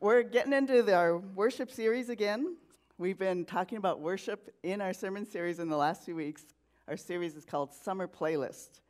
we're 0.00 0.22
getting 0.22 0.54
into 0.54 0.82
the, 0.82 0.94
our 0.94 1.18
worship 1.18 1.70
series 1.70 2.08
again. 2.08 2.56
We've 2.96 3.18
been 3.18 3.44
talking 3.44 3.76
about 3.76 4.00
worship 4.00 4.54
in 4.62 4.80
our 4.80 4.94
sermon 4.94 5.26
series 5.26 5.58
in 5.58 5.68
the 5.68 5.76
last 5.76 6.04
few 6.04 6.16
weeks. 6.16 6.42
Our 6.88 6.96
series 6.96 7.36
is 7.36 7.44
called 7.44 7.74
Summer 7.74 8.08
Playlist. 8.08 8.80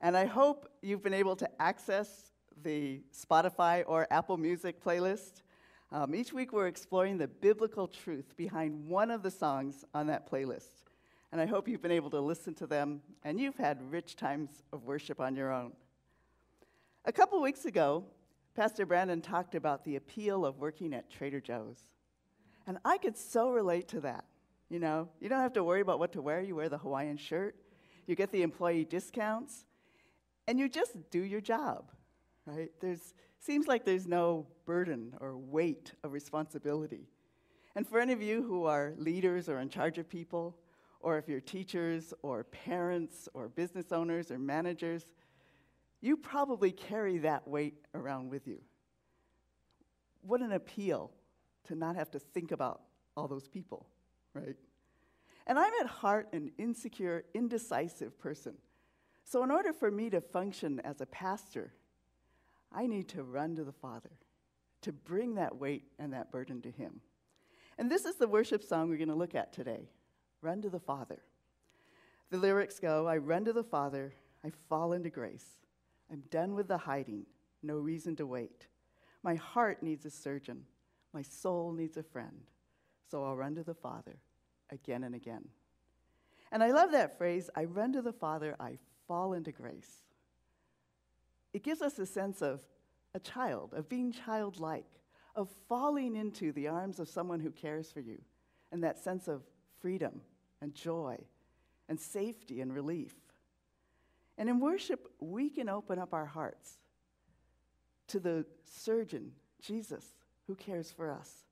And 0.00 0.16
I 0.16 0.26
hope 0.26 0.68
you've 0.82 1.02
been 1.02 1.14
able 1.14 1.36
to 1.36 1.48
access 1.62 2.32
the 2.64 3.00
Spotify 3.16 3.84
or 3.86 4.08
Apple 4.10 4.36
Music 4.36 4.82
playlist. 4.82 5.42
Um, 5.92 6.12
each 6.12 6.32
week, 6.32 6.52
we're 6.52 6.66
exploring 6.66 7.18
the 7.18 7.28
biblical 7.28 7.86
truth 7.86 8.36
behind 8.36 8.88
one 8.88 9.12
of 9.12 9.22
the 9.22 9.30
songs 9.30 9.84
on 9.94 10.08
that 10.08 10.28
playlist. 10.28 10.82
And 11.30 11.40
I 11.40 11.46
hope 11.46 11.68
you've 11.68 11.82
been 11.82 11.92
able 11.92 12.10
to 12.10 12.20
listen 12.20 12.52
to 12.54 12.66
them 12.66 13.00
and 13.22 13.38
you've 13.38 13.58
had 13.58 13.80
rich 13.92 14.16
times 14.16 14.64
of 14.72 14.82
worship 14.84 15.20
on 15.20 15.36
your 15.36 15.52
own. 15.52 15.72
A 17.04 17.12
couple 17.12 17.40
weeks 17.40 17.64
ago, 17.64 18.04
Pastor 18.58 18.86
Brandon 18.86 19.20
talked 19.20 19.54
about 19.54 19.84
the 19.84 19.94
appeal 19.94 20.44
of 20.44 20.58
working 20.58 20.92
at 20.92 21.08
Trader 21.08 21.40
Joe's. 21.40 21.78
And 22.66 22.78
I 22.84 22.98
could 22.98 23.16
so 23.16 23.50
relate 23.50 23.86
to 23.90 24.00
that. 24.00 24.24
You 24.68 24.80
know, 24.80 25.10
you 25.20 25.28
don't 25.28 25.42
have 25.42 25.52
to 25.52 25.62
worry 25.62 25.80
about 25.80 26.00
what 26.00 26.10
to 26.14 26.20
wear. 26.20 26.40
You 26.40 26.56
wear 26.56 26.68
the 26.68 26.76
Hawaiian 26.76 27.18
shirt, 27.18 27.54
you 28.08 28.16
get 28.16 28.32
the 28.32 28.42
employee 28.42 28.84
discounts, 28.84 29.64
and 30.48 30.58
you 30.58 30.68
just 30.68 31.08
do 31.12 31.20
your 31.20 31.40
job, 31.40 31.92
right? 32.46 32.72
There's 32.80 33.14
seems 33.38 33.68
like 33.68 33.84
there's 33.84 34.08
no 34.08 34.48
burden 34.64 35.14
or 35.20 35.36
weight 35.36 35.92
of 36.02 36.10
responsibility. 36.10 37.06
And 37.76 37.86
for 37.86 38.00
any 38.00 38.12
of 38.12 38.20
you 38.20 38.42
who 38.42 38.64
are 38.64 38.92
leaders 38.96 39.48
or 39.48 39.60
in 39.60 39.68
charge 39.68 39.98
of 39.98 40.08
people, 40.08 40.56
or 40.98 41.16
if 41.16 41.28
you're 41.28 41.40
teachers 41.40 42.12
or 42.22 42.42
parents 42.42 43.28
or 43.34 43.50
business 43.50 43.92
owners 43.92 44.32
or 44.32 44.38
managers, 44.40 45.06
you 46.00 46.16
probably 46.16 46.70
carry 46.70 47.18
that 47.18 47.46
weight 47.48 47.74
around 47.94 48.30
with 48.30 48.46
you. 48.46 48.60
What 50.22 50.40
an 50.40 50.52
appeal 50.52 51.10
to 51.64 51.74
not 51.74 51.96
have 51.96 52.10
to 52.12 52.18
think 52.18 52.52
about 52.52 52.82
all 53.16 53.28
those 53.28 53.48
people, 53.48 53.86
right? 54.34 54.56
And 55.46 55.58
I'm 55.58 55.72
at 55.80 55.86
heart 55.86 56.28
an 56.32 56.52
insecure, 56.58 57.24
indecisive 57.34 58.18
person. 58.18 58.54
So, 59.24 59.42
in 59.42 59.50
order 59.50 59.72
for 59.72 59.90
me 59.90 60.08
to 60.10 60.20
function 60.20 60.80
as 60.80 61.00
a 61.00 61.06
pastor, 61.06 61.72
I 62.72 62.86
need 62.86 63.08
to 63.08 63.22
run 63.22 63.56
to 63.56 63.64
the 63.64 63.72
Father, 63.72 64.10
to 64.82 64.92
bring 64.92 65.34
that 65.34 65.56
weight 65.56 65.84
and 65.98 66.12
that 66.12 66.30
burden 66.30 66.62
to 66.62 66.70
Him. 66.70 67.00
And 67.78 67.90
this 67.90 68.04
is 68.04 68.16
the 68.16 68.28
worship 68.28 68.62
song 68.62 68.88
we're 68.88 68.96
going 68.96 69.08
to 69.08 69.14
look 69.14 69.34
at 69.34 69.52
today 69.52 69.88
Run 70.40 70.62
to 70.62 70.70
the 70.70 70.80
Father. 70.80 71.22
The 72.30 72.38
lyrics 72.38 72.78
go 72.78 73.06
I 73.06 73.16
run 73.16 73.44
to 73.46 73.52
the 73.52 73.64
Father, 73.64 74.14
I 74.44 74.52
fall 74.68 74.92
into 74.92 75.10
grace. 75.10 75.58
I'm 76.10 76.22
done 76.30 76.54
with 76.54 76.68
the 76.68 76.78
hiding, 76.78 77.26
no 77.62 77.78
reason 77.78 78.16
to 78.16 78.26
wait. 78.26 78.66
My 79.22 79.34
heart 79.34 79.82
needs 79.82 80.04
a 80.06 80.10
surgeon, 80.10 80.64
my 81.12 81.22
soul 81.22 81.72
needs 81.72 81.96
a 81.96 82.02
friend. 82.02 82.42
So 83.10 83.24
I'll 83.24 83.36
run 83.36 83.54
to 83.54 83.62
the 83.62 83.74
Father 83.74 84.16
again 84.70 85.04
and 85.04 85.14
again. 85.14 85.44
And 86.52 86.62
I 86.62 86.72
love 86.72 86.92
that 86.92 87.18
phrase 87.18 87.50
I 87.54 87.64
run 87.64 87.92
to 87.92 88.02
the 88.02 88.12
Father, 88.12 88.56
I 88.60 88.78
fall 89.06 89.32
into 89.32 89.52
grace. 89.52 90.04
It 91.52 91.62
gives 91.62 91.82
us 91.82 91.98
a 91.98 92.06
sense 92.06 92.42
of 92.42 92.60
a 93.14 93.20
child, 93.20 93.72
of 93.74 93.88
being 93.88 94.12
childlike, 94.12 95.00
of 95.34 95.48
falling 95.68 96.16
into 96.16 96.52
the 96.52 96.68
arms 96.68 96.98
of 97.00 97.08
someone 97.08 97.40
who 97.40 97.50
cares 97.50 97.90
for 97.90 98.00
you, 98.00 98.20
and 98.70 98.82
that 98.84 98.98
sense 98.98 99.28
of 99.28 99.42
freedom 99.80 100.20
and 100.60 100.74
joy 100.74 101.18
and 101.88 101.98
safety 101.98 102.60
and 102.60 102.74
relief. 102.74 103.14
And 104.38 104.48
in 104.48 104.60
worship, 104.60 105.08
we 105.18 105.50
can 105.50 105.68
open 105.68 105.98
up 105.98 106.14
our 106.14 106.24
hearts 106.24 106.78
to 108.06 108.20
the 108.20 108.46
surgeon, 108.64 109.32
Jesus, 109.60 110.04
who 110.46 110.54
cares 110.54 110.92
for 110.92 111.10
us. 111.10 111.44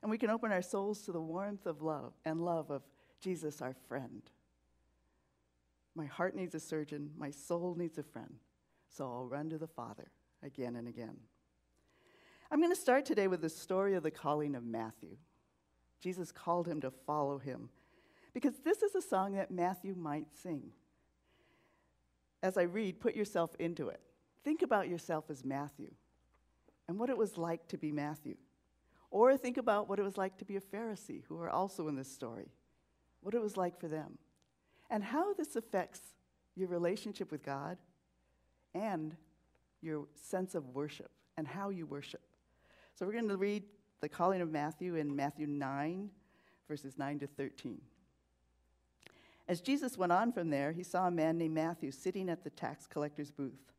And 0.00 0.10
we 0.10 0.18
can 0.18 0.30
open 0.30 0.50
our 0.50 0.62
souls 0.62 1.02
to 1.02 1.12
the 1.12 1.20
warmth 1.20 1.66
of 1.66 1.82
love 1.82 2.14
and 2.24 2.40
love 2.40 2.70
of 2.70 2.82
Jesus, 3.20 3.60
our 3.60 3.74
friend. 3.86 4.22
My 5.94 6.06
heart 6.06 6.34
needs 6.34 6.54
a 6.54 6.60
surgeon, 6.60 7.10
my 7.18 7.30
soul 7.30 7.74
needs 7.76 7.98
a 7.98 8.02
friend. 8.02 8.36
So 8.88 9.04
I'll 9.04 9.26
run 9.26 9.50
to 9.50 9.58
the 9.58 9.68
Father 9.68 10.10
again 10.42 10.74
and 10.76 10.88
again. 10.88 11.16
I'm 12.50 12.60
going 12.60 12.74
to 12.74 12.80
start 12.80 13.04
today 13.04 13.28
with 13.28 13.42
the 13.42 13.48
story 13.50 13.94
of 13.94 14.02
the 14.02 14.10
calling 14.10 14.54
of 14.54 14.64
Matthew. 14.64 15.16
Jesus 16.00 16.32
called 16.32 16.66
him 16.66 16.80
to 16.80 16.90
follow 16.90 17.38
him 17.38 17.68
because 18.34 18.54
this 18.64 18.82
is 18.82 18.94
a 18.94 19.02
song 19.02 19.34
that 19.36 19.50
Matthew 19.50 19.94
might 19.94 20.26
sing 20.42 20.72
as 22.42 22.56
I 22.56 22.62
read, 22.62 23.00
put 23.00 23.14
yourself 23.14 23.54
into 23.58 23.88
it. 23.88 24.00
Think 24.44 24.62
about 24.62 24.88
yourself 24.88 25.30
as 25.30 25.44
Matthew 25.44 25.92
and 26.88 26.98
what 26.98 27.10
it 27.10 27.16
was 27.16 27.38
like 27.38 27.68
to 27.68 27.78
be 27.78 27.92
Matthew. 27.92 28.36
Or 29.10 29.36
think 29.36 29.56
about 29.56 29.88
what 29.88 29.98
it 29.98 30.02
was 30.02 30.16
like 30.16 30.38
to 30.38 30.44
be 30.44 30.56
a 30.56 30.60
Pharisee, 30.60 31.22
who 31.28 31.38
are 31.40 31.50
also 31.50 31.86
in 31.88 31.96
this 31.96 32.10
story, 32.10 32.48
what 33.20 33.34
it 33.34 33.42
was 33.42 33.56
like 33.56 33.78
for 33.78 33.86
them, 33.86 34.18
and 34.90 35.04
how 35.04 35.34
this 35.34 35.54
affects 35.54 36.00
your 36.56 36.68
relationship 36.68 37.30
with 37.30 37.42
God 37.42 37.76
and 38.74 39.16
your 39.80 40.06
sense 40.14 40.54
of 40.54 40.68
worship 40.68 41.10
and 41.36 41.46
how 41.46 41.68
you 41.68 41.86
worship. 41.86 42.22
So 42.94 43.06
we're 43.06 43.12
going 43.12 43.28
to 43.28 43.36
read 43.36 43.64
the 44.00 44.08
calling 44.08 44.40
of 44.40 44.50
Matthew 44.50 44.96
in 44.96 45.14
Matthew 45.14 45.46
9, 45.46 46.10
verses 46.68 46.98
9 46.98 47.20
to 47.20 47.26
13. 47.26 47.80
As 49.48 49.60
Jesus 49.60 49.98
went 49.98 50.12
on 50.12 50.32
from 50.32 50.50
there, 50.50 50.72
he 50.72 50.82
saw 50.82 51.06
a 51.06 51.10
man 51.10 51.36
named 51.38 51.54
Matthew 51.54 51.90
sitting 51.90 52.28
at 52.28 52.44
the 52.44 52.50
tax 52.50 52.86
collector's 52.86 53.30
booth. 53.30 53.72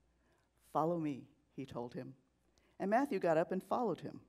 Follow 0.71 0.99
me, 0.99 1.23
he 1.55 1.65
told 1.65 1.93
him. 1.93 2.13
And 2.79 2.89
Matthew 2.89 3.19
got 3.19 3.37
up 3.37 3.51
and 3.51 3.63
followed 3.63 4.01
him. 4.01 4.19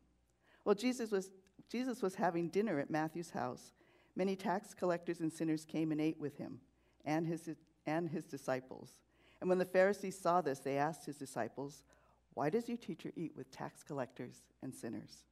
While 0.63 0.77
Jesus 0.77 1.11
was, 1.11 1.31
Jesus 1.71 2.03
was 2.03 2.15
having 2.15 2.49
dinner 2.49 2.79
at 2.79 2.91
Matthew's 2.91 3.31
house, 3.31 3.73
many 4.15 4.37
tax 4.37 4.75
collectors 4.75 5.21
and 5.21 5.33
sinners 5.33 5.65
came 5.65 5.91
and 5.91 6.01
ate 6.01 6.21
with 6.21 6.39
him 6.39 6.61
and 7.05 7.27
his, 7.27 7.51
and 7.87 8.09
his 8.09 8.25
disciples. 8.25 9.01
And 9.41 9.49
when 9.49 9.59
the 9.59 9.65
Pharisees 9.65 10.19
saw 10.19 10.41
this, 10.41 10.61
they 10.61 10.79
asked 10.79 11.05
his 11.05 11.17
disciples, 11.17 11.83
Why 12.35 12.49
does 12.49 12.69
your 12.69 12.79
teacher 12.79 13.11
eat 13.17 13.33
with 13.37 13.51
tax 13.51 13.83
collectors 13.83 14.43
and 14.63 14.75
sinners? 14.75 15.25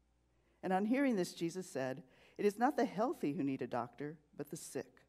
And 0.62 0.72
on 0.72 0.84
hearing 0.84 1.16
this, 1.16 1.32
Jesus 1.32 1.70
said, 1.70 2.02
It 2.38 2.44
is 2.44 2.58
not 2.58 2.76
the 2.76 2.84
healthy 2.84 3.32
who 3.32 3.42
need 3.42 3.62
a 3.62 3.66
doctor, 3.66 4.16
but 4.36 4.50
the 4.50 4.56
sick. 4.56 5.01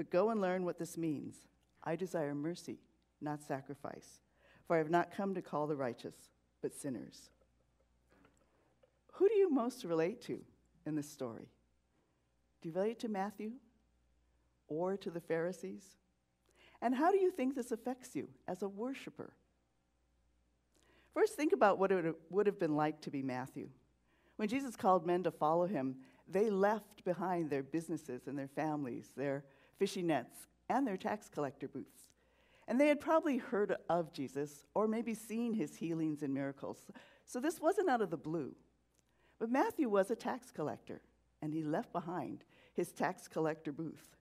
But 0.00 0.08
go 0.08 0.30
and 0.30 0.40
learn 0.40 0.64
what 0.64 0.78
this 0.78 0.96
means. 0.96 1.36
I 1.84 1.94
desire 1.94 2.34
mercy, 2.34 2.78
not 3.20 3.42
sacrifice, 3.42 4.22
for 4.66 4.76
I 4.76 4.78
have 4.78 4.88
not 4.88 5.14
come 5.14 5.34
to 5.34 5.42
call 5.42 5.66
the 5.66 5.76
righteous, 5.76 6.14
but 6.62 6.72
sinners. 6.72 7.28
Who 9.12 9.28
do 9.28 9.34
you 9.34 9.50
most 9.50 9.84
relate 9.84 10.22
to 10.22 10.40
in 10.86 10.94
this 10.94 11.10
story? 11.10 11.50
Do 12.62 12.70
you 12.70 12.74
relate 12.74 12.98
to 13.00 13.10
Matthew 13.10 13.50
or 14.68 14.96
to 14.96 15.10
the 15.10 15.20
Pharisees? 15.20 15.84
And 16.80 16.94
how 16.94 17.12
do 17.12 17.18
you 17.18 17.30
think 17.30 17.54
this 17.54 17.70
affects 17.70 18.16
you 18.16 18.28
as 18.48 18.62
a 18.62 18.68
worshiper? 18.68 19.34
First, 21.12 21.34
think 21.34 21.52
about 21.52 21.78
what 21.78 21.92
it 21.92 22.14
would 22.30 22.46
have 22.46 22.58
been 22.58 22.74
like 22.74 23.02
to 23.02 23.10
be 23.10 23.20
Matthew. 23.20 23.68
When 24.36 24.48
Jesus 24.48 24.76
called 24.76 25.06
men 25.06 25.24
to 25.24 25.30
follow 25.30 25.66
him, 25.66 25.96
they 26.26 26.48
left 26.48 27.04
behind 27.04 27.50
their 27.50 27.62
businesses 27.62 28.28
and 28.28 28.38
their 28.38 28.48
families, 28.48 29.10
their 29.14 29.44
fishing 29.80 30.06
nets, 30.06 30.46
and 30.68 30.86
their 30.86 30.98
tax 30.98 31.28
collector 31.28 31.66
booths. 31.66 32.10
And 32.68 32.78
they 32.78 32.86
had 32.86 33.00
probably 33.00 33.38
heard 33.38 33.74
of 33.88 34.12
Jesus 34.12 34.62
or 34.74 34.86
maybe 34.86 35.14
seen 35.14 35.54
his 35.54 35.74
healings 35.74 36.22
and 36.22 36.32
miracles. 36.32 36.84
So 37.24 37.40
this 37.40 37.60
wasn't 37.60 37.88
out 37.88 38.02
of 38.02 38.10
the 38.10 38.16
blue. 38.16 38.54
But 39.40 39.50
Matthew 39.50 39.88
was 39.88 40.10
a 40.10 40.14
tax 40.14 40.52
collector, 40.52 41.00
and 41.40 41.52
he 41.52 41.64
left 41.64 41.92
behind 41.92 42.44
his 42.74 42.92
tax 42.92 43.26
collector 43.26 43.72
booth. 43.72 44.16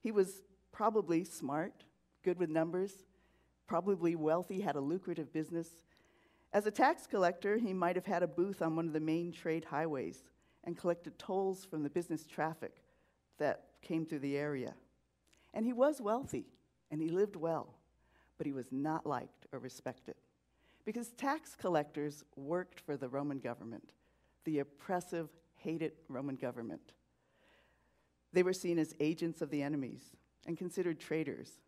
He 0.00 0.12
was 0.12 0.42
probably 0.70 1.24
smart, 1.24 1.82
good 2.22 2.38
with 2.38 2.50
numbers, 2.50 2.92
probably 3.66 4.14
wealthy, 4.14 4.60
had 4.60 4.76
a 4.76 4.80
lucrative 4.80 5.32
business. 5.32 5.68
As 6.52 6.66
a 6.66 6.70
tax 6.70 7.06
collector, 7.06 7.56
he 7.56 7.72
might 7.72 7.96
have 7.96 8.06
had 8.06 8.22
a 8.22 8.28
booth 8.28 8.60
on 8.60 8.76
one 8.76 8.86
of 8.86 8.92
the 8.92 9.00
main 9.00 9.32
trade 9.32 9.64
highways 9.64 10.24
and 10.64 10.76
collected 10.76 11.18
tolls 11.18 11.64
from 11.64 11.82
the 11.82 11.90
business 11.90 12.26
traffic 12.26 12.82
that 13.38 13.64
came 13.82 14.04
through 14.04 14.18
the 14.18 14.36
area. 14.36 14.74
And 15.52 15.66
he 15.66 15.72
was 15.72 16.00
wealthy 16.00 16.46
and 16.90 17.00
he 17.00 17.08
lived 17.08 17.36
well, 17.36 17.74
but 18.38 18.46
he 18.46 18.52
was 18.52 18.70
not 18.70 19.06
liked 19.06 19.46
or 19.52 19.58
respected 19.58 20.14
because 20.84 21.10
tax 21.10 21.54
collectors 21.54 22.24
worked 22.36 22.80
for 22.80 22.96
the 22.96 23.08
Roman 23.08 23.38
government, 23.38 23.92
the 24.44 24.60
oppressive, 24.60 25.28
hated 25.56 25.92
Roman 26.08 26.36
government. 26.36 26.94
They 28.32 28.42
were 28.42 28.52
seen 28.52 28.78
as 28.78 28.94
agents 29.00 29.42
of 29.42 29.50
the 29.50 29.62
enemies 29.62 30.02
and 30.46 30.56
considered 30.56 30.98
traitors. 30.98 31.58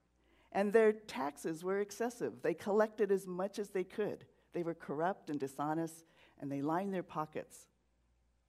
And 0.52 0.72
their 0.72 0.92
taxes 0.92 1.64
were 1.64 1.80
excessive. 1.80 2.42
They 2.42 2.54
collected 2.54 3.10
as 3.10 3.26
much 3.26 3.58
as 3.58 3.70
they 3.70 3.84
could. 3.84 4.24
They 4.52 4.62
were 4.62 4.74
corrupt 4.74 5.30
and 5.30 5.40
dishonest, 5.40 6.04
and 6.40 6.50
they 6.50 6.62
lined 6.62 6.92
their 6.92 7.02
pockets 7.02 7.68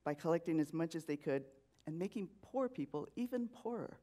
by 0.04 0.14
collecting 0.14 0.60
as 0.60 0.74
much 0.74 0.96
as 0.96 1.06
they 1.06 1.18
could 1.18 1.46
and 1.88 1.98
making 1.98 2.30
poor 2.42 2.68
people 2.68 3.08
even 3.16 3.48
poorer. 3.48 3.98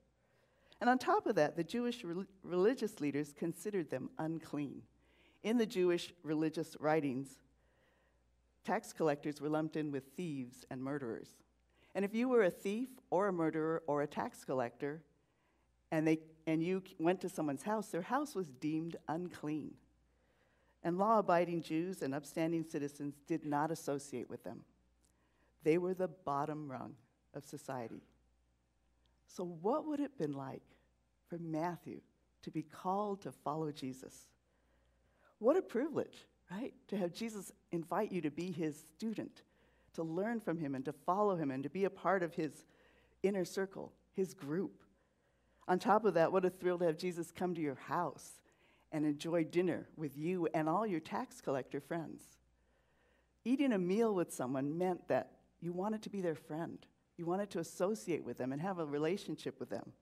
And 0.80 0.88
on 0.88 0.98
top 0.98 1.26
of 1.26 1.34
that, 1.36 1.56
the 1.56 1.64
Jewish 1.64 2.02
re- 2.04 2.24
religious 2.42 3.00
leaders 3.00 3.34
considered 3.36 3.90
them 3.90 4.10
unclean. 4.18 4.82
In 5.42 5.58
the 5.58 5.66
Jewish 5.66 6.12
religious 6.22 6.76
writings, 6.80 7.36
tax 8.64 8.92
collectors 8.92 9.40
were 9.40 9.48
lumped 9.48 9.76
in 9.76 9.90
with 9.90 10.04
thieves 10.16 10.64
and 10.70 10.82
murderers. 10.82 11.36
And 11.94 12.04
if 12.04 12.14
you 12.14 12.28
were 12.28 12.44
a 12.44 12.50
thief 12.50 12.88
or 13.10 13.28
a 13.28 13.32
murderer 13.32 13.82
or 13.86 14.02
a 14.02 14.06
tax 14.06 14.44
collector, 14.44 15.02
and, 15.90 16.06
they, 16.06 16.20
and 16.46 16.62
you 16.62 16.82
went 16.98 17.20
to 17.22 17.28
someone's 17.28 17.62
house, 17.62 17.88
their 17.88 18.02
house 18.02 18.34
was 18.34 18.48
deemed 18.48 18.96
unclean. 19.08 19.74
And 20.82 20.98
law 20.98 21.18
abiding 21.18 21.62
Jews 21.62 22.00
and 22.00 22.14
upstanding 22.14 22.64
citizens 22.64 23.16
did 23.26 23.44
not 23.44 23.70
associate 23.70 24.30
with 24.30 24.44
them. 24.44 24.60
They 25.62 25.76
were 25.76 25.94
the 25.94 26.08
bottom 26.08 26.70
rung 26.70 26.94
of 27.34 27.44
society. 27.44 28.02
So, 29.36 29.44
what 29.44 29.86
would 29.86 30.00
it 30.00 30.04
have 30.04 30.18
been 30.18 30.32
like 30.32 30.62
for 31.28 31.38
Matthew 31.38 32.00
to 32.42 32.50
be 32.50 32.62
called 32.62 33.22
to 33.22 33.32
follow 33.32 33.70
Jesus? 33.70 34.26
What 35.38 35.56
a 35.56 35.62
privilege, 35.62 36.26
right? 36.50 36.74
To 36.88 36.96
have 36.96 37.12
Jesus 37.12 37.52
invite 37.70 38.10
you 38.10 38.20
to 38.22 38.30
be 38.30 38.50
his 38.50 38.84
student, 38.96 39.42
to 39.94 40.02
learn 40.02 40.40
from 40.40 40.58
him 40.58 40.74
and 40.74 40.84
to 40.84 40.92
follow 40.92 41.36
him 41.36 41.50
and 41.50 41.62
to 41.62 41.70
be 41.70 41.84
a 41.84 41.90
part 41.90 42.22
of 42.22 42.34
his 42.34 42.64
inner 43.22 43.44
circle, 43.44 43.92
his 44.14 44.34
group. 44.34 44.82
On 45.68 45.78
top 45.78 46.04
of 46.04 46.14
that, 46.14 46.32
what 46.32 46.44
a 46.44 46.50
thrill 46.50 46.78
to 46.78 46.86
have 46.86 46.98
Jesus 46.98 47.30
come 47.30 47.54
to 47.54 47.60
your 47.60 47.76
house 47.76 48.40
and 48.90 49.06
enjoy 49.06 49.44
dinner 49.44 49.86
with 49.96 50.16
you 50.16 50.48
and 50.52 50.68
all 50.68 50.86
your 50.86 51.00
tax 51.00 51.40
collector 51.40 51.80
friends. 51.80 52.22
Eating 53.44 53.72
a 53.72 53.78
meal 53.78 54.12
with 54.12 54.34
someone 54.34 54.76
meant 54.76 55.06
that 55.08 55.30
you 55.60 55.72
wanted 55.72 56.02
to 56.02 56.10
be 56.10 56.20
their 56.20 56.34
friend. 56.34 56.84
You 57.20 57.26
wanted 57.26 57.50
to 57.50 57.58
associate 57.58 58.24
with 58.24 58.38
them 58.38 58.50
and 58.50 58.62
have 58.62 58.78
a 58.78 58.86
relationship 58.86 59.60
with 59.60 59.68
them. 59.68 59.92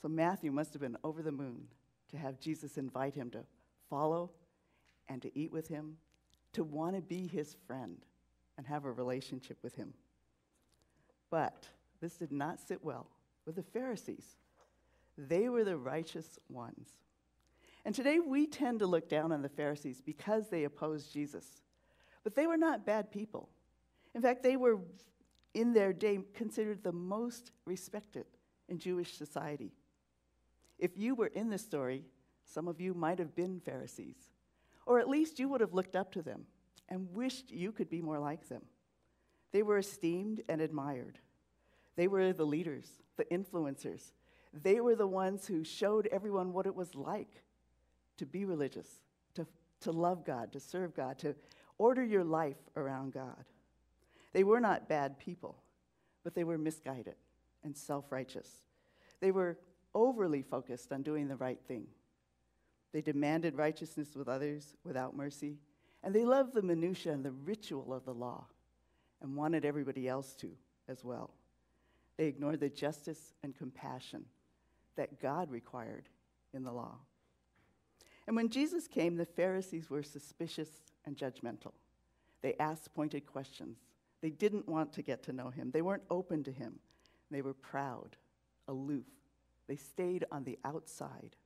So 0.00 0.08
Matthew 0.08 0.50
must 0.50 0.72
have 0.72 0.80
been 0.80 0.96
over 1.04 1.20
the 1.20 1.30
moon 1.30 1.66
to 2.10 2.16
have 2.16 2.40
Jesus 2.40 2.78
invite 2.78 3.14
him 3.14 3.28
to 3.32 3.40
follow 3.90 4.30
and 5.10 5.20
to 5.20 5.38
eat 5.38 5.52
with 5.52 5.68
him, 5.68 5.98
to 6.54 6.64
want 6.64 6.96
to 6.96 7.02
be 7.02 7.26
his 7.26 7.54
friend 7.66 7.98
and 8.56 8.66
have 8.66 8.86
a 8.86 8.90
relationship 8.90 9.58
with 9.62 9.74
him. 9.74 9.92
But 11.28 11.68
this 12.00 12.14
did 12.14 12.32
not 12.32 12.58
sit 12.58 12.82
well 12.82 13.08
with 13.44 13.56
the 13.56 13.62
Pharisees. 13.62 14.24
They 15.18 15.50
were 15.50 15.64
the 15.64 15.76
righteous 15.76 16.38
ones. 16.48 16.88
And 17.84 17.94
today 17.94 18.20
we 18.20 18.46
tend 18.46 18.78
to 18.78 18.86
look 18.86 19.06
down 19.06 19.32
on 19.32 19.42
the 19.42 19.50
Pharisees 19.50 20.00
because 20.00 20.48
they 20.48 20.64
opposed 20.64 21.12
Jesus. 21.12 21.60
But 22.24 22.34
they 22.34 22.46
were 22.46 22.56
not 22.56 22.86
bad 22.86 23.10
people. 23.10 23.50
In 24.14 24.22
fact, 24.22 24.42
they 24.42 24.56
were, 24.56 24.78
in 25.54 25.72
their 25.72 25.92
day, 25.92 26.20
considered 26.34 26.82
the 26.82 26.92
most 26.92 27.52
respected 27.64 28.26
in 28.68 28.78
Jewish 28.78 29.16
society. 29.16 29.72
If 30.78 30.96
you 30.96 31.14
were 31.14 31.26
in 31.28 31.50
this 31.50 31.62
story, 31.62 32.04
some 32.44 32.68
of 32.68 32.80
you 32.80 32.94
might 32.94 33.18
have 33.18 33.34
been 33.34 33.60
Pharisees, 33.60 34.16
or 34.86 34.98
at 34.98 35.08
least 35.08 35.38
you 35.38 35.48
would 35.48 35.60
have 35.60 35.74
looked 35.74 35.94
up 35.96 36.12
to 36.12 36.22
them 36.22 36.46
and 36.88 37.12
wished 37.12 37.50
you 37.50 37.72
could 37.72 37.88
be 37.88 38.02
more 38.02 38.18
like 38.18 38.48
them. 38.48 38.62
They 39.52 39.62
were 39.62 39.78
esteemed 39.78 40.42
and 40.48 40.60
admired. 40.60 41.18
They 41.96 42.08
were 42.08 42.32
the 42.32 42.46
leaders, 42.46 42.86
the 43.16 43.24
influencers. 43.26 44.12
They 44.52 44.80
were 44.80 44.96
the 44.96 45.06
ones 45.06 45.46
who 45.46 45.64
showed 45.64 46.08
everyone 46.10 46.52
what 46.52 46.66
it 46.66 46.74
was 46.74 46.94
like 46.94 47.42
to 48.16 48.26
be 48.26 48.44
religious, 48.44 48.88
to, 49.34 49.46
to 49.80 49.92
love 49.92 50.24
God, 50.24 50.52
to 50.52 50.60
serve 50.60 50.94
God, 50.94 51.18
to 51.20 51.34
order 51.78 52.02
your 52.02 52.24
life 52.24 52.56
around 52.76 53.12
God. 53.12 53.44
They 54.32 54.44
were 54.44 54.60
not 54.60 54.88
bad 54.88 55.18
people, 55.18 55.56
but 56.24 56.34
they 56.34 56.44
were 56.44 56.58
misguided 56.58 57.16
and 57.64 57.76
self 57.76 58.10
righteous. 58.10 58.48
They 59.20 59.30
were 59.30 59.58
overly 59.94 60.42
focused 60.42 60.92
on 60.92 61.02
doing 61.02 61.28
the 61.28 61.36
right 61.36 61.60
thing. 61.68 61.86
They 62.92 63.02
demanded 63.02 63.56
righteousness 63.56 64.14
with 64.14 64.28
others 64.28 64.76
without 64.84 65.16
mercy, 65.16 65.58
and 66.02 66.14
they 66.14 66.24
loved 66.24 66.54
the 66.54 66.62
minutiae 66.62 67.12
and 67.12 67.24
the 67.24 67.30
ritual 67.30 67.92
of 67.92 68.04
the 68.04 68.14
law 68.14 68.46
and 69.20 69.36
wanted 69.36 69.64
everybody 69.64 70.08
else 70.08 70.34
to 70.36 70.50
as 70.88 71.04
well. 71.04 71.30
They 72.16 72.26
ignored 72.26 72.60
the 72.60 72.68
justice 72.68 73.32
and 73.42 73.56
compassion 73.56 74.24
that 74.96 75.20
God 75.20 75.50
required 75.50 76.08
in 76.52 76.64
the 76.64 76.72
law. 76.72 76.96
And 78.26 78.36
when 78.36 78.50
Jesus 78.50 78.86
came, 78.86 79.16
the 79.16 79.26
Pharisees 79.26 79.88
were 79.88 80.02
suspicious 80.02 80.68
and 81.04 81.16
judgmental. 81.16 81.72
They 82.42 82.54
asked 82.58 82.94
pointed 82.94 83.26
questions. 83.26 83.78
They 84.22 84.30
didn't 84.30 84.68
want 84.68 84.92
to 84.94 85.02
get 85.02 85.24
to 85.24 85.32
know 85.32 85.50
him. 85.50 85.70
They 85.72 85.82
weren't 85.82 86.04
open 86.08 86.44
to 86.44 86.52
him. 86.52 86.78
They 87.30 87.42
were 87.42 87.54
proud, 87.54 88.16
aloof. 88.68 89.04
They 89.66 89.76
stayed 89.76 90.24
on 90.30 90.44
the 90.44 90.58
outside. 90.64 91.36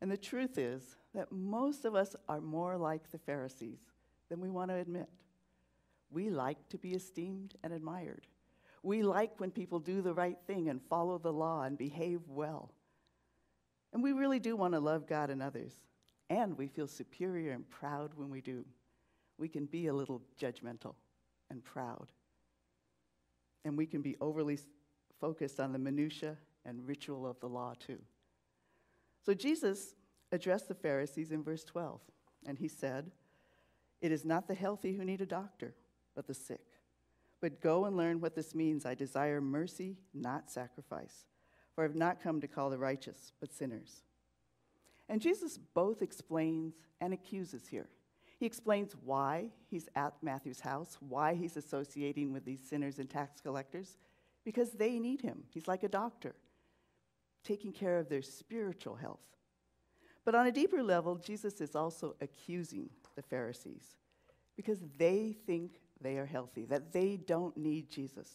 And 0.00 0.10
the 0.10 0.16
truth 0.16 0.56
is 0.56 0.96
that 1.14 1.32
most 1.32 1.84
of 1.84 1.94
us 1.94 2.14
are 2.28 2.40
more 2.40 2.78
like 2.78 3.10
the 3.10 3.18
Pharisees 3.18 3.80
than 4.28 4.40
we 4.40 4.48
want 4.48 4.70
to 4.70 4.76
admit. 4.76 5.08
We 6.10 6.30
like 6.30 6.68
to 6.70 6.78
be 6.78 6.92
esteemed 6.92 7.54
and 7.64 7.72
admired. 7.72 8.26
We 8.82 9.02
like 9.02 9.38
when 9.38 9.50
people 9.50 9.78
do 9.78 10.00
the 10.02 10.14
right 10.14 10.38
thing 10.46 10.68
and 10.68 10.80
follow 10.88 11.18
the 11.18 11.32
law 11.32 11.62
and 11.64 11.76
behave 11.76 12.20
well. 12.28 12.70
And 13.92 14.02
we 14.02 14.12
really 14.12 14.38
do 14.38 14.56
want 14.56 14.74
to 14.74 14.80
love 14.80 15.06
God 15.06 15.30
and 15.30 15.42
others. 15.42 15.72
And 16.30 16.56
we 16.56 16.68
feel 16.68 16.86
superior 16.86 17.52
and 17.52 17.68
proud 17.68 18.12
when 18.14 18.30
we 18.30 18.40
do. 18.40 18.64
We 19.36 19.48
can 19.48 19.66
be 19.66 19.88
a 19.88 19.94
little 19.94 20.22
judgmental 20.40 20.94
and 21.50 21.64
proud. 21.64 22.12
And 23.64 23.76
we 23.76 23.86
can 23.86 24.02
be 24.02 24.16
overly 24.20 24.58
focused 25.20 25.60
on 25.60 25.72
the 25.72 25.78
minutiae 25.78 26.36
and 26.64 26.86
ritual 26.86 27.26
of 27.26 27.40
the 27.40 27.48
law, 27.48 27.74
too. 27.78 27.98
So 29.24 29.34
Jesus 29.34 29.94
addressed 30.32 30.68
the 30.68 30.74
Pharisees 30.74 31.32
in 31.32 31.42
verse 31.42 31.64
12, 31.64 32.00
and 32.46 32.58
he 32.58 32.68
said, 32.68 33.10
It 34.00 34.12
is 34.12 34.24
not 34.24 34.48
the 34.48 34.54
healthy 34.54 34.94
who 34.94 35.04
need 35.04 35.20
a 35.20 35.26
doctor, 35.26 35.74
but 36.14 36.26
the 36.26 36.34
sick. 36.34 36.66
But 37.40 37.60
go 37.60 37.84
and 37.84 37.96
learn 37.96 38.20
what 38.20 38.34
this 38.34 38.54
means. 38.54 38.86
I 38.86 38.94
desire 38.94 39.40
mercy, 39.40 39.96
not 40.14 40.50
sacrifice 40.50 41.24
for 41.74 41.84
I 41.84 41.86
have 41.86 41.96
not 41.96 42.22
come 42.22 42.42
to 42.42 42.46
call 42.46 42.68
the 42.68 42.78
righteous, 42.78 43.32
but 43.40 43.52
sinners. 43.52 44.02
And 45.08 45.20
Jesus 45.20 45.58
both 45.74 46.02
explains 46.02 46.74
and 47.00 47.14
accuses 47.14 47.68
here. 47.68 47.88
He 48.40 48.46
explains 48.46 48.96
why 49.04 49.50
he's 49.68 49.86
at 49.94 50.14
Matthew's 50.22 50.60
house, 50.60 50.96
why 50.98 51.34
he's 51.34 51.58
associating 51.58 52.32
with 52.32 52.46
these 52.46 52.66
sinners 52.66 52.98
and 52.98 53.08
tax 53.08 53.38
collectors, 53.38 53.98
because 54.46 54.70
they 54.70 54.98
need 54.98 55.20
him. 55.20 55.42
He's 55.52 55.68
like 55.68 55.82
a 55.82 55.90
doctor, 55.90 56.34
taking 57.44 57.70
care 57.70 57.98
of 57.98 58.08
their 58.08 58.22
spiritual 58.22 58.94
health. 58.94 59.20
But 60.24 60.34
on 60.34 60.46
a 60.46 60.52
deeper 60.52 60.82
level, 60.82 61.16
Jesus 61.16 61.60
is 61.60 61.76
also 61.76 62.16
accusing 62.22 62.88
the 63.14 63.20
Pharisees 63.20 63.96
because 64.56 64.78
they 64.96 65.36
think 65.46 65.72
they 66.00 66.16
are 66.16 66.24
healthy, 66.24 66.64
that 66.64 66.94
they 66.94 67.18
don't 67.18 67.54
need 67.58 67.90
Jesus. 67.90 68.30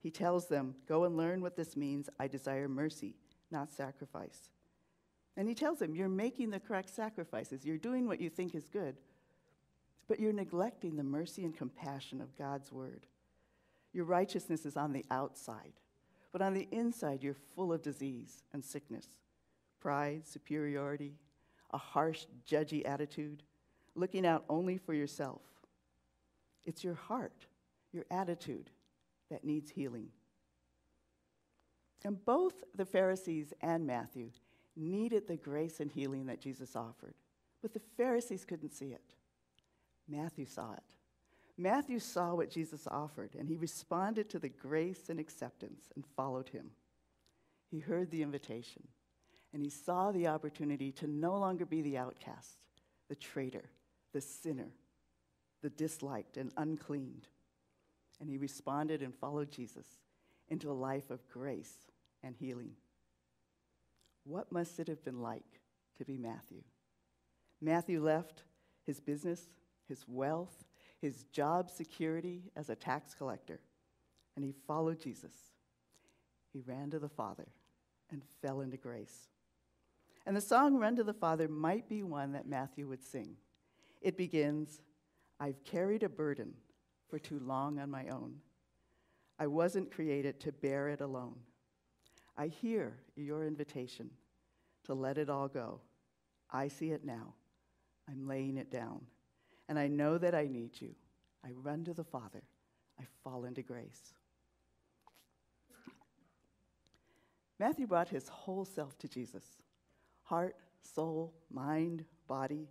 He 0.00 0.10
tells 0.10 0.48
them, 0.48 0.74
Go 0.88 1.04
and 1.04 1.16
learn 1.16 1.40
what 1.40 1.54
this 1.54 1.76
means. 1.76 2.08
I 2.18 2.26
desire 2.26 2.68
mercy, 2.68 3.14
not 3.52 3.70
sacrifice. 3.70 4.50
And 5.36 5.48
he 5.48 5.54
tells 5.54 5.78
them, 5.78 5.94
You're 5.94 6.08
making 6.08 6.50
the 6.50 6.58
correct 6.58 6.90
sacrifices. 6.90 7.64
You're 7.64 7.78
doing 7.78 8.08
what 8.08 8.20
you 8.20 8.28
think 8.28 8.56
is 8.56 8.68
good, 8.68 8.96
but 10.10 10.18
you're 10.18 10.32
neglecting 10.32 10.96
the 10.96 11.04
mercy 11.04 11.44
and 11.44 11.56
compassion 11.56 12.20
of 12.20 12.36
God's 12.36 12.72
word. 12.72 13.06
Your 13.92 14.04
righteousness 14.04 14.66
is 14.66 14.76
on 14.76 14.92
the 14.92 15.04
outside, 15.08 15.74
but 16.32 16.42
on 16.42 16.52
the 16.52 16.66
inside, 16.72 17.22
you're 17.22 17.36
full 17.54 17.72
of 17.72 17.80
disease 17.80 18.42
and 18.52 18.64
sickness, 18.64 19.06
pride, 19.78 20.26
superiority, 20.26 21.12
a 21.72 21.78
harsh, 21.78 22.26
judgy 22.44 22.84
attitude, 22.84 23.44
looking 23.94 24.26
out 24.26 24.42
only 24.48 24.78
for 24.78 24.94
yourself. 24.94 25.42
It's 26.64 26.82
your 26.82 26.94
heart, 26.94 27.46
your 27.92 28.04
attitude 28.10 28.68
that 29.30 29.44
needs 29.44 29.70
healing. 29.70 30.08
And 32.04 32.24
both 32.24 32.64
the 32.74 32.84
Pharisees 32.84 33.52
and 33.60 33.86
Matthew 33.86 34.30
needed 34.74 35.28
the 35.28 35.36
grace 35.36 35.78
and 35.78 35.88
healing 35.88 36.26
that 36.26 36.40
Jesus 36.40 36.74
offered, 36.74 37.14
but 37.62 37.72
the 37.72 37.82
Pharisees 37.96 38.44
couldn't 38.44 38.74
see 38.74 38.86
it. 38.86 39.14
Matthew 40.10 40.46
saw 40.46 40.72
it. 40.72 40.94
Matthew 41.56 41.98
saw 41.98 42.34
what 42.34 42.50
Jesus 42.50 42.86
offered, 42.90 43.34
and 43.38 43.48
he 43.48 43.56
responded 43.56 44.30
to 44.30 44.38
the 44.38 44.48
grace 44.48 45.08
and 45.08 45.20
acceptance 45.20 45.90
and 45.94 46.04
followed 46.16 46.48
him. 46.48 46.70
He 47.70 47.80
heard 47.80 48.10
the 48.10 48.22
invitation, 48.22 48.88
and 49.52 49.62
he 49.62 49.70
saw 49.70 50.10
the 50.10 50.26
opportunity 50.26 50.90
to 50.92 51.06
no 51.06 51.38
longer 51.38 51.66
be 51.66 51.82
the 51.82 51.98
outcast, 51.98 52.56
the 53.08 53.14
traitor, 53.14 53.70
the 54.12 54.20
sinner, 54.20 54.72
the 55.62 55.70
disliked 55.70 56.36
and 56.36 56.50
uncleaned 56.56 57.28
and 58.20 58.28
he 58.28 58.36
responded 58.36 59.02
and 59.02 59.14
followed 59.14 59.50
Jesus 59.50 59.86
into 60.48 60.70
a 60.70 60.72
life 60.72 61.10
of 61.10 61.26
grace 61.28 61.74
and 62.22 62.36
healing. 62.38 62.72
What 64.24 64.52
must 64.52 64.78
it 64.78 64.88
have 64.88 65.02
been 65.02 65.22
like 65.22 65.60
to 65.96 66.04
be 66.04 66.18
Matthew? 66.18 66.62
Matthew 67.62 68.02
left 68.02 68.42
his 68.86 69.00
business, 69.00 69.48
his 69.90 70.06
wealth, 70.08 70.64
his 71.02 71.24
job 71.24 71.70
security 71.70 72.44
as 72.56 72.70
a 72.70 72.74
tax 72.74 73.12
collector, 73.14 73.60
and 74.36 74.44
he 74.44 74.54
followed 74.66 75.00
Jesus. 75.00 75.34
He 76.52 76.60
ran 76.60 76.90
to 76.90 76.98
the 76.98 77.08
Father 77.08 77.48
and 78.10 78.22
fell 78.40 78.60
into 78.60 78.78
grace. 78.78 79.28
And 80.24 80.36
the 80.36 80.40
song 80.40 80.78
Run 80.78 80.96
to 80.96 81.04
the 81.04 81.12
Father 81.12 81.48
might 81.48 81.88
be 81.88 82.02
one 82.02 82.32
that 82.32 82.46
Matthew 82.46 82.86
would 82.88 83.02
sing. 83.02 83.36
It 84.00 84.16
begins, 84.16 84.80
I've 85.38 85.62
carried 85.64 86.02
a 86.02 86.08
burden 86.08 86.54
for 87.08 87.18
too 87.18 87.40
long 87.40 87.78
on 87.78 87.90
my 87.90 88.08
own. 88.08 88.36
I 89.38 89.46
wasn't 89.46 89.92
created 89.92 90.40
to 90.40 90.52
bear 90.52 90.88
it 90.88 91.00
alone. 91.00 91.36
I 92.36 92.46
hear 92.46 92.96
your 93.16 93.44
invitation 93.44 94.10
to 94.84 94.94
let 94.94 95.18
it 95.18 95.28
all 95.28 95.48
go. 95.48 95.80
I 96.50 96.68
see 96.68 96.90
it 96.90 97.04
now. 97.04 97.34
I'm 98.08 98.26
laying 98.26 98.56
it 98.56 98.70
down. 98.70 99.00
And 99.70 99.78
I 99.78 99.86
know 99.86 100.18
that 100.18 100.34
I 100.34 100.48
need 100.48 100.80
you. 100.80 100.90
I 101.44 101.52
run 101.52 101.84
to 101.84 101.94
the 101.94 102.02
Father. 102.02 102.42
I 102.98 103.04
fall 103.22 103.44
into 103.44 103.62
grace. 103.62 104.12
Matthew 107.60 107.86
brought 107.86 108.08
his 108.08 108.28
whole 108.28 108.64
self 108.64 108.98
to 108.98 109.08
Jesus 109.08 109.44
heart, 110.24 110.56
soul, 110.82 111.32
mind, 111.52 112.04
body. 112.26 112.68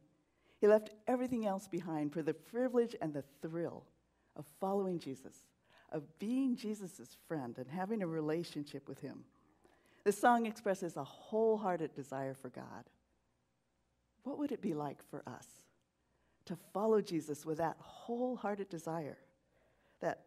He 0.60 0.68
left 0.68 0.92
everything 1.08 1.46
else 1.46 1.68
behind 1.68 2.14
for 2.14 2.22
the 2.22 2.34
privilege 2.34 2.96
and 3.02 3.14
the 3.14 3.24
thrill 3.42 3.86
of 4.36 4.46
following 4.60 5.00
Jesus, 5.00 5.36
of 5.92 6.04
being 6.20 6.56
Jesus' 6.56 7.18
friend 7.28 7.58
and 7.58 7.68
having 7.70 8.02
a 8.02 8.08
relationship 8.08 8.88
with 8.88 9.00
him. 9.00 9.24
This 10.06 10.18
song 10.18 10.46
expresses 10.46 10.96
a 10.96 11.04
wholehearted 11.04 11.94
desire 11.94 12.34
for 12.34 12.50
God. 12.50 12.86
What 14.24 14.38
would 14.38 14.52
it 14.52 14.62
be 14.62 14.74
like 14.74 15.02
for 15.10 15.24
us 15.28 15.59
to 16.50 16.58
follow 16.74 17.00
Jesus 17.00 17.46
with 17.46 17.60
that 17.60 17.78
wholehearted 17.80 18.70
desire, 18.70 19.20
that 20.00 20.22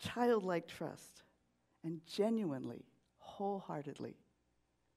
childlike 0.00 0.66
trust, 0.66 1.22
and 1.84 2.00
genuinely, 2.12 2.84
wholeheartedly, 3.18 4.16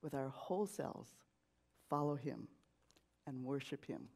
with 0.01 0.15
our 0.15 0.29
whole 0.29 0.65
selves, 0.65 1.11
follow 1.91 2.15
Him 2.15 2.47
and 3.27 3.43
worship 3.43 3.85
Him? 3.85 4.07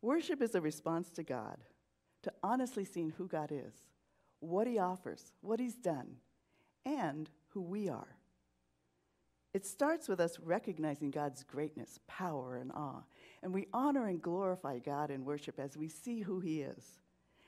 Worship 0.00 0.40
is 0.40 0.54
a 0.54 0.62
response 0.62 1.10
to 1.10 1.22
God, 1.22 1.58
to 2.22 2.32
honestly 2.42 2.86
seeing 2.86 3.10
who 3.10 3.28
God 3.28 3.52
is, 3.52 3.74
what 4.40 4.66
He 4.66 4.78
offers, 4.78 5.34
what 5.42 5.60
He's 5.60 5.76
done, 5.76 6.16
and 6.86 7.28
who 7.48 7.60
we 7.60 7.90
are. 7.90 8.15
It 9.56 9.64
starts 9.64 10.06
with 10.06 10.20
us 10.20 10.38
recognizing 10.38 11.10
God's 11.10 11.42
greatness, 11.42 11.98
power, 12.06 12.58
and 12.58 12.70
awe. 12.72 13.04
And 13.42 13.54
we 13.54 13.68
honor 13.72 14.06
and 14.06 14.20
glorify 14.20 14.80
God 14.80 15.10
in 15.10 15.24
worship 15.24 15.58
as 15.58 15.78
we 15.78 15.88
see 15.88 16.20
who 16.20 16.40
He 16.40 16.60
is. 16.60 16.98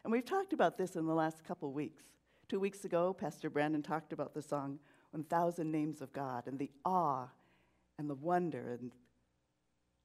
And 0.04 0.10
we've 0.10 0.24
talked 0.24 0.54
about 0.54 0.78
this 0.78 0.96
in 0.96 1.04
the 1.04 1.12
last 1.12 1.44
couple 1.44 1.70
weeks. 1.70 2.04
Two 2.48 2.60
weeks 2.60 2.86
ago, 2.86 3.12
Pastor 3.12 3.50
Brandon 3.50 3.82
talked 3.82 4.14
about 4.14 4.32
the 4.32 4.40
song 4.40 4.78
1000 5.10 5.70
Names 5.70 6.00
of 6.00 6.10
God 6.14 6.46
and 6.46 6.58
the 6.58 6.70
awe 6.82 7.28
and 7.98 8.08
the 8.08 8.14
wonder 8.14 8.78
and 8.80 8.90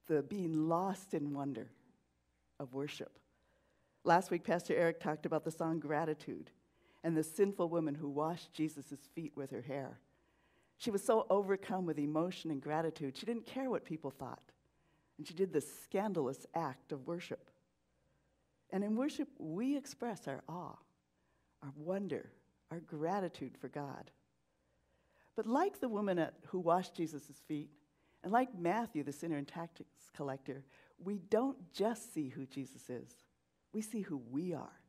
the 0.06 0.22
being 0.22 0.68
lost 0.68 1.14
in 1.14 1.32
wonder 1.32 1.70
of 2.60 2.74
worship. 2.74 3.18
Last 4.04 4.30
week, 4.30 4.44
Pastor 4.44 4.76
Eric 4.76 5.00
talked 5.00 5.24
about 5.24 5.42
the 5.42 5.50
song 5.50 5.80
Gratitude 5.80 6.50
and 7.02 7.16
the 7.16 7.24
sinful 7.24 7.70
woman 7.70 7.94
who 7.94 8.10
washed 8.10 8.52
Jesus' 8.52 9.08
feet 9.14 9.32
with 9.34 9.50
her 9.52 9.62
hair. 9.62 10.00
She 10.78 10.90
was 10.90 11.02
so 11.02 11.26
overcome 11.30 11.86
with 11.86 11.98
emotion 11.98 12.50
and 12.50 12.60
gratitude, 12.60 13.16
she 13.16 13.26
didn't 13.26 13.46
care 13.46 13.70
what 13.70 13.84
people 13.84 14.10
thought. 14.10 14.42
And 15.16 15.26
she 15.26 15.34
did 15.34 15.52
this 15.52 15.68
scandalous 15.84 16.44
act 16.54 16.90
of 16.90 17.06
worship. 17.06 17.50
And 18.70 18.82
in 18.82 18.96
worship, 18.96 19.28
we 19.38 19.76
express 19.76 20.26
our 20.26 20.42
awe, 20.48 20.76
our 21.62 21.72
wonder, 21.76 22.30
our 22.70 22.80
gratitude 22.80 23.56
for 23.56 23.68
God. 23.68 24.10
But 25.36 25.46
like 25.46 25.80
the 25.80 25.88
woman 25.88 26.18
at, 26.18 26.34
who 26.46 26.58
washed 26.58 26.96
Jesus' 26.96 27.42
feet, 27.46 27.70
and 28.24 28.32
like 28.32 28.58
Matthew, 28.58 29.04
the 29.04 29.12
sinner 29.12 29.36
and 29.36 29.46
tax 29.46 29.80
collector, 30.16 30.64
we 31.02 31.18
don't 31.30 31.72
just 31.72 32.12
see 32.12 32.28
who 32.28 32.46
Jesus 32.46 32.88
is, 32.88 33.08
we 33.72 33.82
see 33.82 34.00
who 34.00 34.20
we 34.30 34.54
are. 34.54 34.80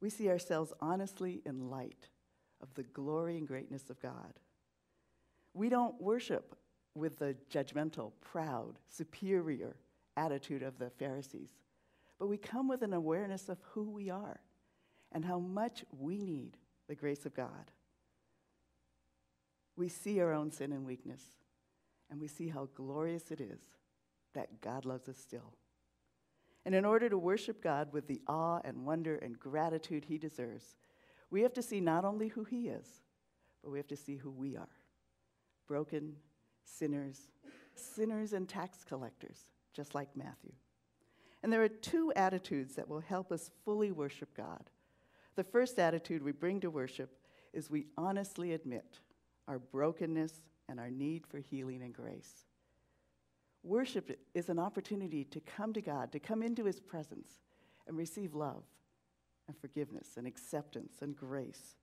We 0.00 0.10
see 0.10 0.28
ourselves 0.28 0.72
honestly 0.80 1.40
in 1.46 1.70
light 1.70 2.08
of 2.64 2.74
the 2.74 2.82
glory 2.82 3.36
and 3.36 3.46
greatness 3.46 3.90
of 3.90 4.00
God. 4.00 4.40
We 5.52 5.68
don't 5.68 6.00
worship 6.00 6.56
with 6.94 7.18
the 7.18 7.36
judgmental, 7.52 8.12
proud, 8.20 8.78
superior 8.88 9.76
attitude 10.16 10.62
of 10.62 10.78
the 10.78 10.90
Pharisees, 10.90 11.50
but 12.18 12.28
we 12.28 12.38
come 12.38 12.68
with 12.68 12.82
an 12.82 12.94
awareness 12.94 13.48
of 13.48 13.58
who 13.72 13.90
we 13.90 14.08
are 14.08 14.40
and 15.12 15.24
how 15.24 15.38
much 15.38 15.84
we 15.96 16.22
need 16.22 16.56
the 16.88 16.94
grace 16.94 17.26
of 17.26 17.34
God. 17.34 17.70
We 19.76 19.88
see 19.88 20.20
our 20.20 20.32
own 20.32 20.50
sin 20.50 20.72
and 20.72 20.86
weakness, 20.86 21.22
and 22.10 22.20
we 22.20 22.28
see 22.28 22.48
how 22.48 22.68
glorious 22.74 23.30
it 23.30 23.40
is 23.40 23.60
that 24.34 24.60
God 24.62 24.84
loves 24.84 25.08
us 25.08 25.18
still. 25.18 25.52
And 26.64 26.74
in 26.74 26.84
order 26.84 27.10
to 27.10 27.18
worship 27.18 27.62
God 27.62 27.92
with 27.92 28.06
the 28.06 28.22
awe 28.26 28.60
and 28.64 28.86
wonder 28.86 29.16
and 29.16 29.38
gratitude 29.38 30.06
he 30.08 30.16
deserves, 30.16 30.76
we 31.34 31.42
have 31.42 31.52
to 31.52 31.62
see 31.62 31.80
not 31.80 32.04
only 32.04 32.28
who 32.28 32.44
he 32.44 32.68
is, 32.68 32.86
but 33.60 33.70
we 33.70 33.78
have 33.80 33.88
to 33.88 33.96
see 33.96 34.14
who 34.14 34.30
we 34.30 34.56
are 34.56 34.68
broken 35.66 36.14
sinners, 36.62 37.22
sinners 37.74 38.34
and 38.34 38.48
tax 38.48 38.84
collectors, 38.84 39.48
just 39.72 39.96
like 39.96 40.16
Matthew. 40.16 40.52
And 41.42 41.52
there 41.52 41.64
are 41.64 41.68
two 41.68 42.12
attitudes 42.14 42.76
that 42.76 42.88
will 42.88 43.00
help 43.00 43.32
us 43.32 43.50
fully 43.64 43.90
worship 43.90 44.32
God. 44.36 44.70
The 45.34 45.42
first 45.42 45.80
attitude 45.80 46.22
we 46.22 46.30
bring 46.30 46.60
to 46.60 46.70
worship 46.70 47.18
is 47.52 47.68
we 47.68 47.86
honestly 47.98 48.52
admit 48.52 49.00
our 49.48 49.58
brokenness 49.58 50.34
and 50.68 50.78
our 50.78 50.90
need 50.90 51.26
for 51.26 51.38
healing 51.38 51.82
and 51.82 51.92
grace. 51.92 52.44
Worship 53.64 54.20
is 54.34 54.50
an 54.50 54.60
opportunity 54.60 55.24
to 55.24 55.40
come 55.40 55.72
to 55.72 55.80
God, 55.80 56.12
to 56.12 56.20
come 56.20 56.44
into 56.44 56.64
His 56.64 56.78
presence 56.78 57.40
and 57.88 57.96
receive 57.96 58.36
love 58.36 58.62
and 59.46 59.56
forgiveness 59.56 60.16
and 60.16 60.26
acceptance 60.26 60.94
and 61.00 61.16
grace. 61.16 61.76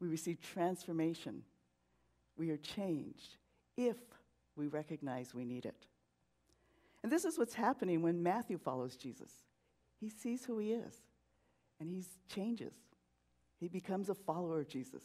We 0.00 0.08
receive 0.08 0.40
transformation. 0.40 1.42
We 2.36 2.50
are 2.50 2.56
changed 2.56 3.36
if 3.76 3.96
we 4.56 4.66
recognize 4.66 5.34
we 5.34 5.44
need 5.44 5.66
it. 5.66 5.86
And 7.02 7.10
this 7.12 7.24
is 7.24 7.38
what's 7.38 7.54
happening 7.54 8.02
when 8.02 8.22
Matthew 8.22 8.58
follows 8.58 8.96
Jesus. 8.96 9.30
He 10.00 10.08
sees 10.08 10.44
who 10.44 10.58
he 10.58 10.72
is 10.72 10.94
and 11.80 11.90
he 11.90 12.04
changes. 12.32 12.74
He 13.58 13.68
becomes 13.68 14.08
a 14.08 14.14
follower 14.14 14.60
of 14.60 14.68
Jesus 14.68 15.04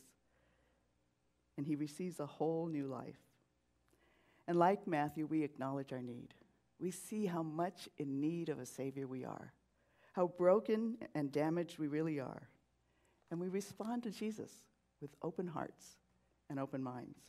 and 1.57 1.65
he 1.65 1.75
receives 1.75 2.19
a 2.19 2.25
whole 2.25 2.67
new 2.67 2.87
life. 2.87 3.19
And 4.47 4.57
like 4.57 4.87
Matthew, 4.87 5.25
we 5.25 5.43
acknowledge 5.43 5.93
our 5.93 6.01
need. 6.01 6.33
We 6.79 6.91
see 6.91 7.25
how 7.25 7.43
much 7.43 7.87
in 7.97 8.19
need 8.19 8.49
of 8.49 8.59
a 8.59 8.65
Savior 8.65 9.07
we 9.07 9.23
are 9.23 9.53
how 10.11 10.27
broken 10.37 10.97
and 11.15 11.31
damaged 11.31 11.79
we 11.79 11.87
really 11.87 12.19
are. 12.19 12.49
And 13.29 13.39
we 13.39 13.47
respond 13.47 14.03
to 14.03 14.11
Jesus 14.11 14.51
with 15.01 15.15
open 15.21 15.47
hearts 15.47 15.97
and 16.49 16.59
open 16.59 16.83
minds. 16.83 17.19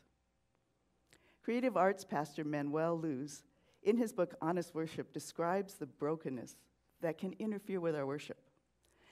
Creative 1.43 1.77
arts 1.77 2.05
pastor 2.05 2.45
Manuel 2.45 2.99
Luz, 2.99 3.43
in 3.83 3.97
his 3.97 4.13
book 4.13 4.35
Honest 4.41 4.75
Worship, 4.75 5.13
describes 5.13 5.75
the 5.75 5.87
brokenness 5.87 6.57
that 7.01 7.19
can 7.19 7.35
interfere 7.39 7.81
with 7.81 7.97
our 7.97 8.07
worship. 8.07 8.39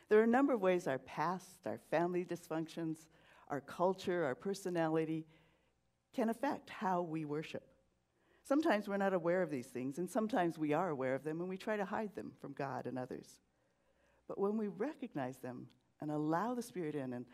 There 0.09 0.21
are 0.21 0.25
a 0.25 0.29
number 0.29 0.53
of 0.53 0.61
ways 0.61 0.87
our 0.87 0.99
past, 0.99 1.67
our 1.67 1.79
family 1.91 2.25
dysfunctions, 2.25 3.07
our 3.49 3.61
culture, 3.61 4.25
our 4.25 4.35
personality 4.35 5.27
can 6.12 6.29
affect 6.29 6.71
how 6.71 7.03
we 7.03 7.25
worship. 7.25 7.65
Sometimes 8.45 8.89
we're 8.89 8.97
not 8.97 9.15
aware 9.15 9.43
of 9.43 9.50
these 9.50 9.69
things, 9.69 9.99
and 9.99 10.11
sometimes 10.11 10.59
we 10.59 10.73
are 10.73 10.89
aware 10.89 11.15
of 11.15 11.23
them 11.23 11.41
and 11.41 11.49
we 11.49 11.57
try 11.57 11.77
to 11.77 11.85
hide 11.85 12.15
them 12.15 12.33
from 12.41 12.53
God 12.53 12.87
and 12.87 12.99
others. 12.99 13.39
But 14.31 14.39
when 14.39 14.57
we 14.57 14.69
recognize 14.69 15.39
them 15.39 15.67
and 16.01 16.09
allow 16.09 16.55
the 16.55 16.63
Spirit 16.63 16.95
in 16.95 17.15
and 17.15 17.27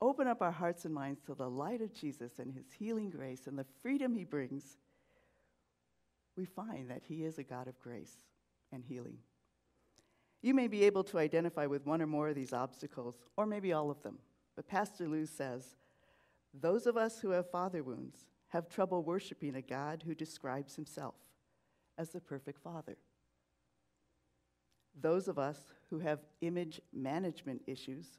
open 0.00 0.26
up 0.26 0.40
our 0.40 0.50
hearts 0.50 0.86
and 0.86 0.94
minds 0.94 1.20
to 1.26 1.34
the 1.34 1.50
light 1.50 1.82
of 1.82 1.92
Jesus 1.92 2.38
and 2.38 2.50
his 2.50 2.64
healing 2.78 3.10
grace 3.10 3.46
and 3.46 3.58
the 3.58 3.66
freedom 3.82 4.14
he 4.14 4.24
brings, 4.24 4.78
we 6.38 6.46
find 6.46 6.88
that 6.88 7.02
he 7.06 7.24
is 7.26 7.36
a 7.36 7.42
God 7.42 7.68
of 7.68 7.78
grace 7.78 8.16
and 8.72 8.82
healing. 8.82 9.18
You 10.40 10.54
may 10.54 10.66
be 10.66 10.84
able 10.84 11.04
to 11.04 11.18
identify 11.18 11.66
with 11.66 11.84
one 11.84 12.00
or 12.00 12.06
more 12.06 12.30
of 12.30 12.36
these 12.36 12.54
obstacles, 12.54 13.18
or 13.36 13.44
maybe 13.44 13.74
all 13.74 13.90
of 13.90 14.02
them. 14.02 14.16
But 14.56 14.66
Pastor 14.66 15.06
Luz 15.08 15.28
says, 15.28 15.76
those 16.58 16.86
of 16.86 16.96
us 16.96 17.20
who 17.20 17.32
have 17.32 17.50
father 17.50 17.82
wounds 17.82 18.24
have 18.48 18.70
trouble 18.70 19.02
worshiping 19.02 19.56
a 19.56 19.60
God 19.60 20.04
who 20.06 20.14
describes 20.14 20.74
himself 20.74 21.16
as 21.98 22.08
the 22.08 22.20
perfect 22.22 22.62
father. 22.62 22.96
Those 24.98 25.28
of 25.28 25.38
us 25.38 25.58
who 25.88 25.98
have 26.00 26.20
image 26.40 26.80
management 26.92 27.62
issues 27.66 28.18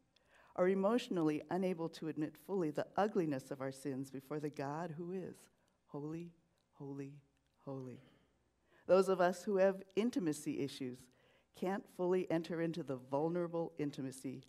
are 0.55 0.67
emotionally 0.67 1.41
unable 1.49 1.89
to 1.89 2.07
admit 2.07 2.35
fully 2.45 2.71
the 2.71 2.87
ugliness 2.97 3.51
of 3.51 3.61
our 3.61 3.71
sins 3.71 4.11
before 4.11 4.39
the 4.39 4.49
God 4.49 4.93
who 4.97 5.11
is 5.11 5.35
holy, 5.87 6.31
holy, 6.73 7.13
holy. 7.65 8.01
Those 8.87 9.09
of 9.09 9.21
us 9.21 9.43
who 9.43 9.57
have 9.57 9.83
intimacy 9.95 10.59
issues 10.59 10.99
can't 11.55 11.83
fully 11.95 12.29
enter 12.31 12.61
into 12.61 12.83
the 12.83 12.97
vulnerable 12.97 13.73
intimacy 13.77 14.43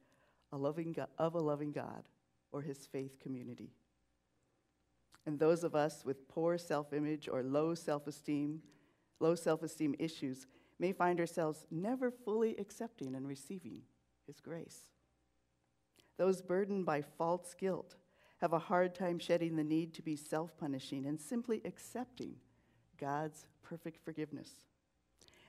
of 0.50 0.60
a 0.60 1.38
loving 1.38 1.72
God 1.72 2.08
or 2.52 2.62
his 2.62 2.86
faith 2.86 3.18
community. 3.20 3.70
And 5.26 5.38
those 5.38 5.62
of 5.64 5.74
us 5.74 6.04
with 6.04 6.28
poor 6.28 6.58
self 6.58 6.92
image 6.92 7.28
or 7.28 7.42
low 7.42 7.74
self 7.74 8.06
esteem, 8.06 8.62
low 9.20 9.34
self 9.34 9.62
esteem 9.62 9.94
issues 9.98 10.46
may 10.82 10.92
find 10.92 11.20
ourselves 11.20 11.64
never 11.70 12.10
fully 12.10 12.56
accepting 12.56 13.14
and 13.14 13.28
receiving 13.28 13.82
His 14.26 14.40
grace. 14.40 14.88
Those 16.18 16.42
burdened 16.42 16.84
by 16.84 17.02
false 17.02 17.54
guilt 17.54 17.94
have 18.40 18.52
a 18.52 18.58
hard 18.58 18.92
time 18.92 19.20
shedding 19.20 19.54
the 19.54 19.62
need 19.62 19.94
to 19.94 20.02
be 20.02 20.16
self 20.16 20.58
punishing 20.58 21.06
and 21.06 21.20
simply 21.20 21.62
accepting 21.64 22.34
God's 22.98 23.46
perfect 23.62 24.04
forgiveness. 24.04 24.50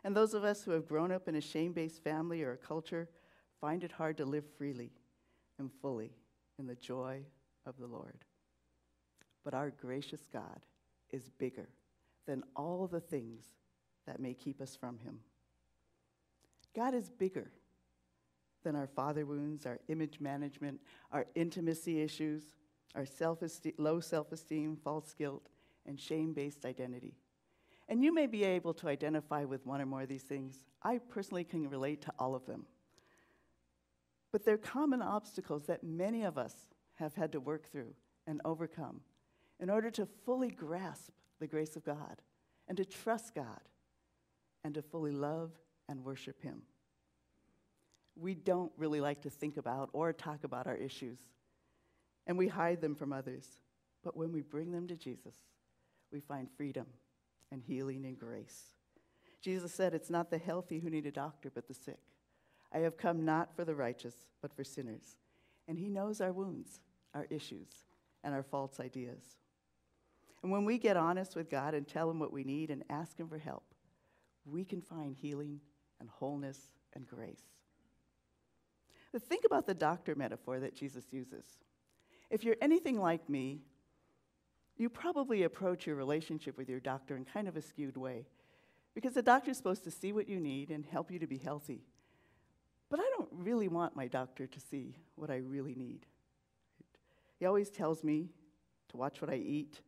And 0.04 0.16
those 0.16 0.36
of 0.36 0.44
us 0.44 0.62
who 0.62 0.72
have 0.72 0.88
grown 0.88 1.12
up 1.12 1.28
in 1.28 1.36
a 1.36 1.42
shame 1.42 1.74
based 1.74 2.04
family 2.04 2.44
or 2.44 2.52
a 2.52 2.58
culture 2.58 3.10
find 3.60 3.84
it 3.84 3.92
hard 3.92 4.18
to 4.18 4.26
live 4.26 4.46
freely 4.56 4.92
and 5.58 5.72
fully 5.82 6.12
in 6.60 6.68
the 6.68 6.76
joy 6.76 7.22
of 7.66 7.76
the 7.80 7.88
Lord. 7.88 8.24
But 9.44 9.56
our 9.56 9.72
gracious 9.72 10.28
God 10.32 10.60
is 11.10 11.32
bigger 11.40 11.70
than 12.28 12.44
all 12.56 12.86
the 12.86 13.02
things 13.02 13.46
that 14.06 14.20
may 14.20 14.34
keep 14.34 14.62
us 14.62 14.76
from 14.76 15.00
Him. 15.00 15.20
God 16.76 16.94
is 16.94 17.10
bigger 17.10 17.52
than 18.64 18.76
our 18.76 18.88
father 18.88 19.26
wounds, 19.26 19.66
our 19.66 19.80
image 19.88 20.20
management, 20.20 20.80
our 21.12 21.26
intimacy 21.36 22.02
issues, 22.02 22.44
our 22.96 23.06
self 23.06 23.40
low 23.78 24.00
self 24.00 24.32
esteem, 24.32 24.78
false 24.84 25.14
guilt, 25.14 25.50
and 25.86 26.00
shame 26.00 26.34
based 26.34 26.66
identity. 26.66 27.16
And 27.90 28.04
you 28.04 28.14
may 28.14 28.28
be 28.28 28.44
able 28.44 28.74
to 28.76 28.88
identify 28.88 29.44
with 29.44 29.66
one 29.66 29.82
or 29.82 29.86
more 29.86 30.02
of 30.02 30.10
these 30.10 30.24
things. 30.24 30.64
I 30.82 31.00
personally 31.10 31.44
can 31.44 31.70
relate 31.70 32.02
to 32.04 32.14
all 32.18 32.34
of 32.34 32.46
them. 32.46 32.66
But 34.32 34.46
they're 34.46 34.58
common 34.58 35.02
obstacles 35.02 35.66
that 35.68 35.84
many 35.84 36.24
of 36.24 36.38
us 36.38 36.56
have 36.96 37.14
had 37.14 37.32
to 37.34 37.40
work 37.40 37.70
through 37.72 37.94
and 38.26 38.42
overcome 38.46 39.02
in 39.60 39.70
order 39.70 39.92
to 39.92 40.08
fully 40.26 40.50
grasp 40.50 41.12
the 41.40 41.48
grace 41.48 41.76
of 41.76 41.84
God 41.84 42.22
and 42.68 42.78
to 42.78 42.86
trust 42.86 43.36
God 43.36 43.60
and 44.64 44.74
to 44.76 44.82
fully 44.82 45.12
love 45.12 45.52
and 45.90 46.04
worship 46.04 46.42
Him. 46.42 46.62
We 48.16 48.36
don't 48.36 48.72
really 48.78 49.02
like 49.02 49.22
to 49.24 49.30
think 49.30 49.58
about 49.58 49.90
or 49.94 50.14
talk 50.14 50.44
about 50.44 50.68
our 50.68 50.76
issues, 50.76 51.20
and 52.28 52.38
we 52.38 52.48
hide 52.48 52.82
them 52.82 52.96
from 52.96 53.12
others. 53.12 53.48
But 54.04 54.18
when 54.18 54.32
we 54.32 54.42
bring 54.42 54.72
them 54.72 54.88
to 54.88 54.96
Jesus, 54.96 55.36
we 56.12 56.20
find 56.20 56.48
freedom 56.56 56.86
and 57.52 57.62
healing 57.62 58.06
and 58.06 58.18
grace. 58.18 58.74
Jesus 59.42 59.74
said, 59.74 59.94
It's 59.94 60.10
not 60.10 60.30
the 60.30 60.38
healthy 60.38 60.80
who 60.80 60.90
need 60.90 61.06
a 61.06 61.12
doctor, 61.12 61.52
but 61.54 61.68
the 61.68 61.74
sick. 61.74 62.00
I 62.74 62.80
have 62.80 62.98
come 62.98 63.26
not 63.26 63.56
for 63.56 63.66
the 63.66 63.76
righteous, 63.76 64.16
but 64.42 64.54
for 64.54 64.64
sinners. 64.64 65.18
And 65.68 65.78
He 65.78 65.90
knows 65.90 66.22
our 66.22 66.32
wounds, 66.32 66.80
our 67.14 67.28
issues, 67.30 67.70
and 68.24 68.34
our 68.34 68.44
false 68.44 68.80
ideas. 68.80 69.38
And 70.42 70.52
when 70.52 70.66
we 70.66 70.78
get 70.78 70.98
honest 70.98 71.36
with 71.36 71.50
God 71.50 71.74
and 71.74 71.88
tell 71.88 72.10
Him 72.10 72.20
what 72.20 72.34
we 72.34 72.44
need 72.44 72.70
and 72.70 72.84
ask 72.90 73.18
Him 73.18 73.28
for 73.28 73.38
help, 73.38 73.64
we 74.46 74.66
can 74.66 74.82
find 74.82 75.16
healing 75.16 75.60
and 76.00 76.10
wholeness 76.10 76.60
and 76.94 77.08
grace. 77.08 77.44
But 79.12 79.24
think 79.24 79.46
about 79.46 79.68
the 79.68 79.74
doctor 79.74 80.16
metaphor 80.16 80.60
that 80.60 80.76
Jesus 80.76 81.06
uses. 81.12 81.46
If 82.30 82.44
you're 82.44 82.58
anything 82.62 83.00
like 83.00 83.30
me, 83.30 83.62
you 84.76 84.90
probably 84.90 85.44
approach 85.44 85.86
your 85.86 85.96
relationship 85.96 86.58
with 86.58 86.68
your 86.68 86.80
doctor 86.80 87.16
in 87.16 87.26
kind 87.26 87.48
of 87.48 87.56
a 87.56 87.62
skewed 87.62 87.96
way 87.96 88.26
because 88.96 89.14
the 89.14 89.22
doctor 89.22 89.52
is 89.52 89.58
supposed 89.58 89.84
to 89.84 89.92
see 89.92 90.12
what 90.12 90.28
you 90.28 90.40
need 90.40 90.72
and 90.72 90.86
help 90.86 91.12
you 91.12 91.20
to 91.20 91.28
be 91.28 91.38
healthy. 91.38 91.84
But 92.90 93.00
I 93.00 93.10
don't 93.18 93.30
really 93.32 93.68
want 93.68 93.96
my 93.96 94.08
doctor 94.08 94.48
to 94.48 94.60
see 94.60 94.98
what 95.16 95.30
I 95.30 95.38
really 95.38 95.76
need. 95.76 96.06
He 97.40 97.46
always 97.46 97.70
tells 97.70 98.04
me 98.04 98.30
to 98.90 98.98
watch 98.98 99.22
what 99.22 99.30
I 99.30 99.36
eat 99.36 99.82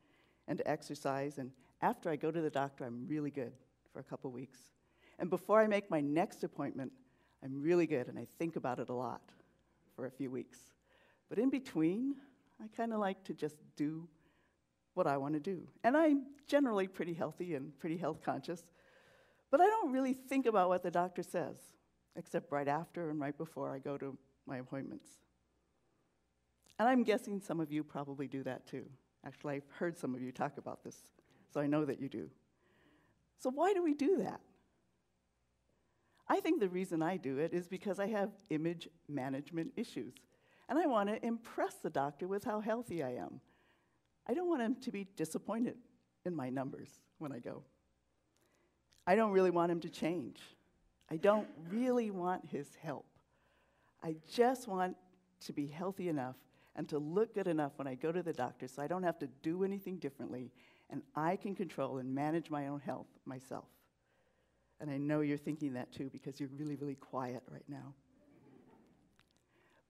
and 0.48 0.58
to 0.58 0.68
exercise, 0.70 1.40
and 1.40 1.52
after 1.82 2.10
I 2.10 2.16
go 2.16 2.32
to 2.32 2.42
the 2.42 2.50
doctor, 2.50 2.86
I'm 2.86 3.08
really 3.08 3.32
good 3.32 3.54
for 3.96 4.02
a 4.02 4.04
couple 4.04 4.30
weeks. 4.30 4.60
And 5.20 5.30
before 5.30 5.62
I 5.62 5.68
make 5.68 5.90
my 5.90 6.02
next 6.02 6.44
appointment, 6.44 6.92
I'm 7.42 7.62
really 7.62 7.88
good 7.88 8.10
and 8.10 8.20
I 8.20 8.28
think 8.38 8.58
about 8.58 8.80
it 8.80 8.90
a 8.90 8.94
lot 8.94 9.22
for 9.96 10.06
a 10.06 10.12
few 10.12 10.30
weeks. 10.30 10.60
But 11.30 11.40
in 11.40 11.50
between, 11.50 12.16
I 12.62 12.68
kind 12.76 12.92
of 12.92 13.00
like 13.00 13.24
to 13.24 13.34
just 13.34 13.56
do 13.78 14.06
what 14.96 15.08
I 15.08 15.16
want 15.16 15.36
to 15.36 15.40
do. 15.40 15.66
And 15.86 15.96
I'm 15.96 16.26
generally 16.46 16.88
pretty 16.90 17.14
healthy 17.14 17.56
and 17.56 17.78
pretty 17.80 17.96
health 17.96 18.22
conscious, 18.22 18.66
but 19.50 19.62
I 19.62 19.68
don't 19.68 19.94
really 19.94 20.14
think 20.14 20.46
about 20.46 20.68
what 20.68 20.84
the 20.84 20.92
doctor 20.92 21.24
says, 21.24 21.56
except 22.18 22.52
right 22.52 22.68
after 22.68 23.10
and 23.10 23.22
right 23.22 23.38
before 23.38 23.74
I 23.74 23.80
go 23.80 23.98
to 23.98 24.18
my 24.46 24.58
appointments. 24.58 25.08
And 26.80 26.90
I'm 26.90 27.04
guessing 27.04 27.40
some 27.40 27.62
of 27.62 27.72
you 27.72 27.82
probably 27.82 28.28
do 28.28 28.44
that 28.44 28.68
too. 28.68 28.86
Actually, 29.26 29.56
I've 29.56 29.72
heard 29.80 29.98
some 29.98 30.14
of 30.14 30.22
you 30.22 30.34
talk 30.34 30.58
about 30.58 30.84
this, 30.84 30.98
so 31.54 31.62
I 31.62 31.68
know 31.68 31.86
that 31.86 32.02
you 32.02 32.10
do. 32.10 32.30
So, 33.40 33.50
why 33.50 33.74
do 33.74 33.84
we 33.84 33.94
do 33.94 34.18
that? 34.18 34.42
I 36.28 36.40
think 36.40 36.60
the 36.60 36.70
reason 36.70 37.02
I 37.02 37.18
do 37.18 37.38
it 37.38 37.54
is 37.54 37.68
because 37.68 38.00
I 38.00 38.08
have 38.08 38.32
image 38.50 38.90
management 39.08 39.74
issues. 39.76 40.14
And 40.68 40.80
I 40.80 40.88
want 40.88 41.10
to 41.10 41.24
impress 41.24 41.76
the 41.76 41.92
doctor 41.92 42.28
with 42.28 42.44
how 42.44 42.60
healthy 42.60 43.04
I 43.04 43.12
am. 43.12 43.40
I 44.28 44.34
don't 44.34 44.50
want 44.50 44.64
him 44.64 44.76
to 44.82 44.92
be 44.92 45.08
disappointed 45.16 45.76
in 46.26 46.36
my 46.36 46.50
numbers 46.50 46.90
when 47.20 47.32
I 47.32 47.40
go. 47.40 47.62
I 49.06 49.16
don't 49.16 49.32
really 49.32 49.52
want 49.52 49.72
him 49.72 49.80
to 49.82 49.90
change. 49.90 50.42
I 51.12 51.18
don't 51.18 51.48
really 51.70 52.10
want 52.10 52.48
his 52.48 52.68
help. 52.82 53.06
I 54.04 54.16
just 54.32 54.68
want 54.68 54.96
to 55.42 55.54
be 55.54 55.68
healthy 55.68 56.10
enough 56.10 56.36
and 56.76 56.90
to 56.90 56.98
look 56.98 57.36
good 57.36 57.48
enough 57.48 57.74
when 57.76 57.88
I 57.88 57.94
go 57.94 58.12
to 58.12 58.24
the 58.24 58.34
doctor 58.34 58.68
so 58.68 58.82
I 58.82 58.88
don't 58.88 59.04
have 59.04 59.20
to 59.20 59.28
do 59.44 59.64
anything 59.64 59.98
differently 59.98 60.52
and 60.90 61.02
I 61.16 61.36
can 61.36 61.56
control 61.56 61.98
and 61.98 62.14
manage 62.14 62.50
my 62.50 62.68
own 62.68 62.80
health 62.80 63.08
myself. 63.26 63.66
And 64.80 64.90
I 64.90 64.98
know 64.98 65.22
you're 65.22 65.38
thinking 65.38 65.74
that 65.74 65.92
too 65.92 66.10
because 66.12 66.40
you're 66.40 66.50
really, 66.58 66.76
really 66.76 66.96
quiet 66.96 67.44
right 67.50 67.64
now. 67.68 67.94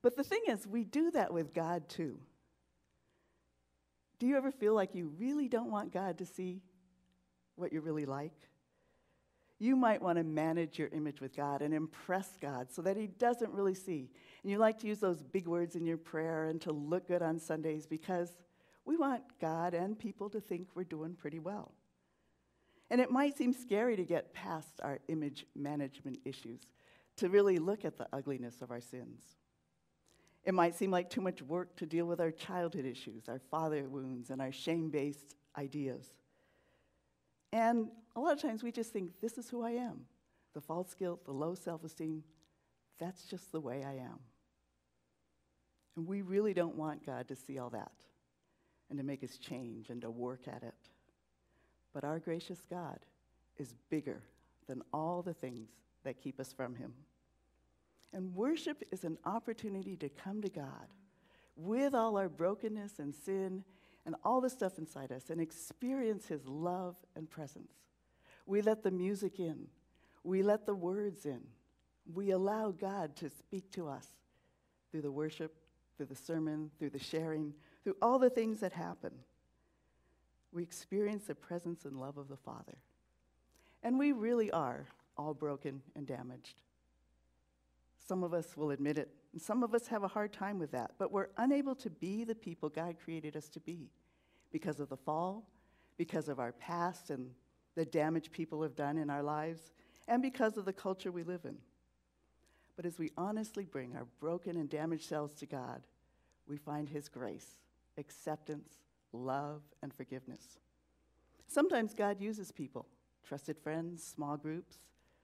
But 0.02 0.16
the 0.16 0.24
thing 0.24 0.42
is, 0.48 0.68
we 0.68 0.84
do 0.84 1.12
that 1.12 1.34
with 1.34 1.54
God 1.54 1.90
too. 1.90 2.20
Do 4.20 4.28
you 4.28 4.38
ever 4.38 4.52
feel 4.52 4.74
like 4.74 4.94
you 4.94 5.12
really 5.18 5.48
don't 5.48 5.72
want 5.72 5.92
God 5.92 6.20
to 6.20 6.26
see 6.26 6.62
what 7.56 7.74
you're 7.74 7.82
really 7.82 8.06
like? 8.06 8.34
You 9.58 9.76
might 9.76 10.02
want 10.02 10.18
to 10.18 10.24
manage 10.24 10.78
your 10.78 10.90
image 10.90 11.22
with 11.22 11.36
God 11.36 11.62
and 11.62 11.74
impress 11.74 12.38
God 12.42 12.72
so 12.72 12.82
that 12.84 12.98
He 12.98 13.08
doesn't 13.08 13.52
really 13.52 13.74
see. 13.74 14.10
And 14.44 14.52
you 14.52 14.58
like 14.58 14.78
to 14.80 14.88
use 14.88 15.00
those 15.00 15.24
big 15.24 15.48
words 15.48 15.76
in 15.76 15.86
your 15.86 15.98
prayer 15.98 16.46
and 16.46 16.62
to 16.62 16.72
look 16.72 17.08
good 17.08 17.22
on 17.22 17.40
Sundays 17.40 17.88
because 17.88 18.38
we 18.86 18.96
want 18.96 19.24
God 19.42 19.74
and 19.74 19.98
people 19.98 20.30
to 20.30 20.40
think 20.40 20.70
we're 20.76 20.84
doing 20.84 21.16
pretty 21.16 21.40
well. 21.40 21.74
And 22.92 23.02
it 23.02 23.10
might 23.10 23.36
seem 23.36 23.52
scary 23.52 23.96
to 23.96 24.04
get 24.04 24.34
past 24.34 24.80
our 24.84 25.00
image 25.08 25.46
management 25.56 26.20
issues, 26.24 26.62
to 27.18 27.30
really 27.30 27.58
look 27.58 27.84
at 27.84 27.98
the 27.98 28.08
ugliness 28.14 28.62
of 28.62 28.70
our 28.70 28.82
sins. 28.82 29.22
It 30.44 30.54
might 30.54 30.76
seem 30.76 30.92
like 30.92 31.10
too 31.10 31.22
much 31.22 31.42
work 31.42 31.76
to 31.78 31.88
deal 31.88 32.06
with 32.06 32.22
our 32.22 32.30
childhood 32.30 32.86
issues, 32.86 33.28
our 33.28 33.40
father 33.40 33.90
wounds, 33.90 34.30
and 34.30 34.40
our 34.40 34.52
shame 34.52 34.92
based 34.92 35.36
ideas. 35.58 36.06
And 37.52 37.88
a 38.16 38.20
lot 38.20 38.34
of 38.34 38.42
times 38.42 38.62
we 38.62 38.72
just 38.72 38.94
think, 38.94 39.20
this 39.20 39.40
is 39.40 39.50
who 39.50 39.64
I 39.64 39.72
am. 39.72 40.02
The 40.54 40.62
false 40.62 40.94
guilt, 40.94 41.26
the 41.26 41.32
low 41.32 41.56
self 41.56 41.84
esteem, 41.84 42.24
that's 43.00 43.26
just 43.26 43.52
the 43.52 43.60
way 43.60 43.84
I 43.84 43.94
am. 43.94 44.20
And 45.98 46.06
we 46.06 46.22
really 46.22 46.54
don't 46.54 46.76
want 46.76 47.04
God 47.06 47.28
to 47.30 47.36
see 47.36 47.58
all 47.58 47.72
that 47.72 47.92
and 48.90 48.98
to 49.00 49.04
make 49.04 49.24
us 49.24 49.38
change 49.38 49.90
and 49.90 50.02
to 50.02 50.10
work 50.10 50.48
at 50.48 50.64
it. 50.64 50.76
But 51.94 52.04
our 52.04 52.20
gracious 52.20 52.60
God 52.70 53.00
is 53.58 53.74
bigger 53.90 54.22
than 54.68 54.82
all 54.94 55.22
the 55.22 55.34
things 55.34 55.70
that 56.04 56.22
keep 56.22 56.40
us 56.40 56.52
from 56.54 56.76
Him. 56.76 56.94
And 58.14 58.36
worship 58.36 58.84
is 58.92 59.04
an 59.04 59.18
opportunity 59.26 59.96
to 59.98 60.10
come 60.10 60.42
to 60.42 60.50
God 60.50 60.88
with 61.56 61.94
all 61.94 62.18
our 62.18 62.30
brokenness 62.30 63.00
and 63.00 63.14
sin 63.14 63.64
and 64.06 64.16
all 64.24 64.42
the 64.42 64.50
stuff 64.50 64.78
inside 64.78 65.12
us 65.12 65.30
and 65.30 65.42
experience 65.42 66.28
His 66.28 66.46
love 66.48 66.96
and 67.16 67.30
presence. 67.30 67.72
We 68.46 68.62
let 68.62 68.84
the 68.84 68.92
music 68.92 69.40
in, 69.40 69.68
we 70.24 70.44
let 70.44 70.66
the 70.66 70.76
words 70.76 71.26
in, 71.26 71.42
we 72.14 72.32
allow 72.32 72.72
God 72.72 73.16
to 73.18 73.30
speak 73.30 73.72
to 73.72 73.88
us 73.88 74.08
through 74.92 75.02
the 75.02 75.12
worship, 75.12 75.56
through 75.98 76.06
the 76.06 76.16
sermon, 76.16 76.70
through 76.78 76.92
the 76.92 77.00
sharing, 77.00 77.54
through 77.86 77.96
all 78.02 78.20
the 78.20 78.30
things 78.30 78.60
that 78.60 78.74
happen 78.74 79.12
we 80.56 80.64
experience 80.64 81.26
the 81.26 81.36
presence 81.36 81.84
and 81.84 82.00
love 82.00 82.18
of 82.18 82.30
the 82.30 82.38
Father. 82.38 82.78
And 83.84 84.00
we 84.00 84.14
really 84.14 84.50
are 84.52 84.88
all 85.18 85.34
broken 85.34 85.82
and 85.96 86.08
damaged. 86.08 86.62
Some 88.08 88.24
of 88.24 88.34
us 88.34 88.56
will 88.56 88.72
admit 88.72 88.98
it, 88.98 89.10
and 89.34 89.42
some 89.42 89.64
of 89.64 89.76
us 89.76 89.88
have 89.88 90.04
a 90.04 90.08
hard 90.08 90.32
time 90.32 90.58
with 90.58 90.72
that, 90.72 90.92
but 90.98 91.12
we're 91.12 91.28
unable 91.38 91.76
to 91.76 91.90
be 91.90 92.24
the 92.24 92.36
people 92.36 92.70
God 92.70 92.96
created 93.04 93.36
us 93.36 93.50
to 93.50 93.60
be 93.60 93.90
because 94.52 94.80
of 94.80 94.88
the 94.88 94.96
fall, 94.96 95.46
because 95.98 96.30
of 96.30 96.40
our 96.40 96.54
past 96.54 97.10
and 97.10 97.32
the 97.76 97.86
damage 97.86 98.32
people 98.32 98.62
have 98.64 98.76
done 98.76 98.98
in 98.98 99.10
our 99.10 99.24
lives, 99.24 99.74
and 100.08 100.22
because 100.22 100.56
of 100.56 100.64
the 100.64 100.74
culture 100.74 101.12
we 101.12 101.24
live 101.24 101.44
in. 101.44 101.58
But 102.78 102.86
as 102.86 102.98
we 102.98 103.12
honestly 103.18 103.66
bring 103.66 103.96
our 103.96 104.08
broken 104.22 104.56
and 104.56 104.70
damaged 104.70 105.10
selves 105.10 105.36
to 105.36 105.46
God, 105.46 105.82
we 106.48 106.56
find 106.56 106.88
His 106.88 107.10
grace, 107.10 107.58
acceptance, 107.98 108.74
love, 109.14 109.62
and 109.82 109.94
forgiveness. 109.94 110.60
Sometimes 111.48 111.94
God 111.94 112.22
uses 112.22 112.52
people, 112.52 112.88
trusted 113.24 113.58
friends, 113.58 114.04
small 114.04 114.38
groups, 114.38 114.78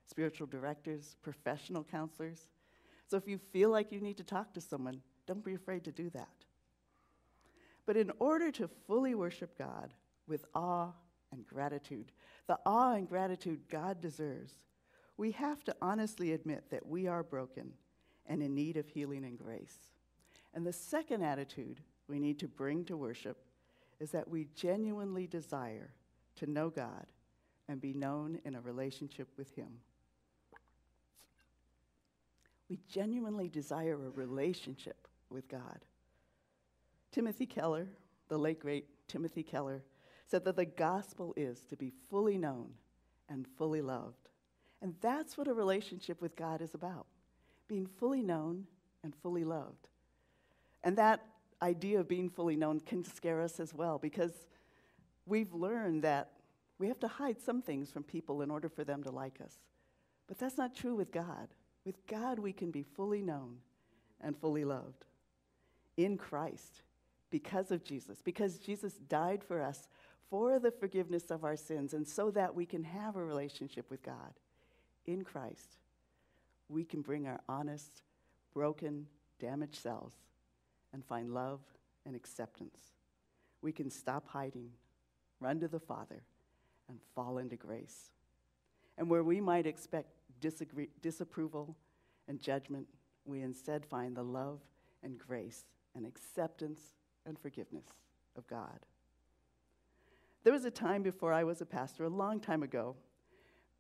spiritual 0.06 0.48
directors, 0.48 1.16
professional 1.22 1.84
counselors. 1.84 2.48
So 3.08 3.18
if 3.18 3.28
you 3.28 3.38
feel 3.38 3.70
like 3.70 3.92
you 3.92 4.02
need 4.02 4.18
to 4.18 4.24
talk 4.24 4.54
to 4.54 4.62
someone, 4.62 5.02
don't 5.28 5.44
be 5.44 5.54
afraid 5.54 5.84
to 5.86 5.92
do 5.92 6.10
that. 6.12 6.46
But 7.86 7.98
in 7.98 8.12
order 8.20 8.52
to 8.52 8.70
fully 8.88 9.16
worship 9.16 9.58
God 9.58 9.94
with 10.28 10.46
awe 10.54 10.92
and 11.32 11.46
gratitude, 11.48 12.12
the 12.48 12.60
awe 12.66 12.94
and 12.94 13.08
gratitude 13.08 13.62
God 13.70 14.02
deserves, 14.02 14.54
we 15.18 15.32
have 15.32 15.64
to 15.66 15.76
honestly 15.82 16.34
admit 16.34 16.70
that 16.70 16.86
we 16.86 17.08
are 17.08 17.24
broken 17.24 17.74
and 18.26 18.42
in 18.42 18.56
need 18.56 18.78
of 18.78 18.88
healing 18.88 19.26
and 19.26 19.38
grace. 19.38 19.78
And 20.54 20.66
the 20.66 20.74
second 20.74 21.24
attitude 21.24 21.82
we 22.12 22.20
need 22.20 22.40
to 22.40 22.48
bring 22.48 22.84
to 22.86 22.98
worship 22.98 23.38
is 24.00 24.12
that 24.12 24.28
we 24.28 24.48
genuinely 24.56 25.28
desire 25.28 25.94
to 26.36 26.46
know 26.46 26.70
God 26.70 27.06
and 27.70 27.80
be 27.80 27.94
known 27.94 28.40
in 28.44 28.56
a 28.56 28.62
relationship 28.62 29.30
with 29.38 29.56
Him. 29.56 29.70
We 32.70 32.80
genuinely 32.90 33.48
desire 33.48 33.94
a 33.94 34.10
relationship 34.10 35.08
with 35.30 35.48
God. 35.48 35.80
Timothy 37.12 37.46
Keller, 37.46 37.88
the 38.28 38.38
late 38.38 38.60
great 38.60 38.86
Timothy 39.08 39.44
Keller, 39.44 39.84
said 40.28 40.44
that 40.46 40.56
the 40.56 40.66
gospel 40.66 41.34
is 41.38 41.62
to 41.70 41.76
be 41.76 41.92
fully 42.10 42.38
known 42.38 42.72
and 43.30 43.46
fully 43.58 43.82
loved. 43.82 44.30
And 44.82 44.96
that's 45.02 45.38
what 45.38 45.48
a 45.48 45.54
relationship 45.54 46.22
with 46.22 46.36
God 46.36 46.62
is 46.62 46.74
about 46.74 47.06
being 47.68 47.88
fully 47.88 48.22
known 48.22 48.66
and 49.02 49.16
fully 49.16 49.46
loved. 49.46 49.88
And 50.84 50.98
that 50.98 51.22
idea 51.62 52.00
of 52.00 52.08
being 52.08 52.30
fully 52.30 52.56
known 52.56 52.80
can 52.80 53.04
scare 53.04 53.42
us 53.42 53.60
as 53.60 53.74
well 53.74 53.98
because 53.98 54.32
we've 55.26 55.54
learned 55.54 56.04
that 56.04 56.32
we 56.80 56.88
have 56.88 57.00
to 57.00 57.08
hide 57.08 57.40
some 57.40 57.62
things 57.62 57.92
from 57.92 58.04
people 58.04 58.42
in 58.42 58.50
order 58.50 58.68
for 58.70 58.84
them 58.84 59.04
to 59.04 59.12
like 59.12 59.40
us. 59.44 59.56
But 60.28 60.40
that's 60.40 60.58
not 60.58 60.76
true 60.76 60.96
with 60.96 61.12
God. 61.12 61.50
With 61.86 62.06
God, 62.08 62.40
we 62.40 62.54
can 62.54 62.72
be 62.72 62.84
fully 62.84 63.22
known 63.22 63.58
and 64.20 64.38
fully 64.38 64.66
loved 64.66 65.06
in 65.98 66.18
Christ 66.18 66.82
because 67.30 67.72
of 67.72 67.84
Jesus, 67.84 68.22
because 68.24 68.58
Jesus 68.58 68.94
died 68.94 69.44
for 69.44 69.62
us 69.62 69.88
for 70.30 70.60
the 70.60 70.72
forgiveness 70.72 71.30
of 71.30 71.44
our 71.44 71.58
sins, 71.58 71.94
and 71.94 72.08
so 72.08 72.32
that 72.32 72.56
we 72.56 72.66
can 72.66 72.84
have 72.84 73.18
a 73.18 73.24
relationship 73.24 73.90
with 73.90 74.02
God 74.02 74.34
in 75.06 75.24
Christ. 75.24 75.76
We 76.70 76.86
can 76.86 77.02
bring 77.02 77.28
our 77.28 77.42
honest, 77.50 78.02
broken, 78.54 79.08
damaged 79.40 79.76
selves 79.76 80.16
and 80.94 81.06
find 81.06 81.34
love 81.34 81.60
and 82.06 82.16
acceptance. 82.16 82.80
We 83.62 83.72
can 83.72 83.90
stop 83.90 84.28
hiding, 84.28 84.70
run 85.40 85.60
to 85.60 85.68
the 85.68 85.80
Father, 85.80 86.24
and 86.90 87.00
fall 87.16 87.38
into 87.38 87.56
grace. 87.56 88.12
And 88.98 89.10
where 89.10 89.24
we 89.24 89.40
might 89.40 89.66
expect 89.66 90.10
disagree, 90.40 90.90
disapproval 91.02 91.76
and 92.28 92.40
judgment, 92.40 92.88
we 93.26 93.42
instead 93.42 93.86
find 93.86 94.16
the 94.16 94.24
love 94.24 94.60
and 95.04 95.18
grace 95.18 95.66
and 95.96 96.06
acceptance 96.06 96.82
and 97.26 97.38
forgiveness 97.38 97.86
of 98.36 98.48
God. 98.48 98.80
There 100.44 100.54
was 100.54 100.66
a 100.66 100.72
time 100.72 101.04
before 101.04 101.34
I 101.34 101.44
was 101.44 101.62
a 101.62 101.66
pastor, 101.66 102.04
a 102.06 102.10
long 102.10 102.40
time 102.40 102.64
ago, 102.64 102.96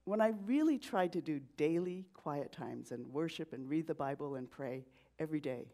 when 0.05 0.21
I 0.21 0.33
really 0.45 0.77
tried 0.77 1.13
to 1.13 1.21
do 1.21 1.39
daily 1.57 2.05
quiet 2.13 2.51
times 2.51 2.91
and 2.91 3.11
worship 3.11 3.53
and 3.53 3.69
read 3.69 3.87
the 3.87 3.95
Bible 3.95 4.35
and 4.35 4.49
pray 4.49 4.85
every 5.19 5.39
day. 5.39 5.67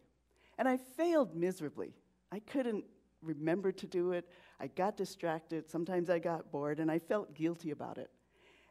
And 0.58 0.68
I 0.68 0.76
failed 0.76 1.34
miserably. 1.34 1.94
I 2.32 2.40
couldn't 2.40 2.84
remember 3.22 3.72
to 3.72 3.86
do 3.86 4.12
it. 4.12 4.28
I 4.60 4.66
got 4.66 4.96
distracted. 4.96 5.70
Sometimes 5.70 6.10
I 6.10 6.18
got 6.18 6.50
bored, 6.50 6.80
and 6.80 6.90
I 6.90 6.98
felt 6.98 7.34
guilty 7.34 7.70
about 7.70 7.98
it. 7.98 8.10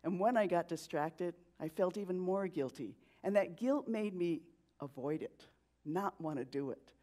And 0.03 0.19
when 0.19 0.37
I 0.37 0.47
got 0.47 0.67
distracted, 0.67 1.33
I 1.59 1.69
felt 1.69 1.97
even 1.97 2.19
more 2.19 2.47
guilty. 2.47 2.95
And 3.23 3.35
that 3.35 3.57
guilt 3.57 3.87
made 3.87 4.13
me 4.13 4.41
avoid 4.79 5.21
it, 5.21 5.45
not 5.85 6.19
want 6.21 6.37
to 6.37 6.45
do 6.45 6.71
it, 6.71 6.93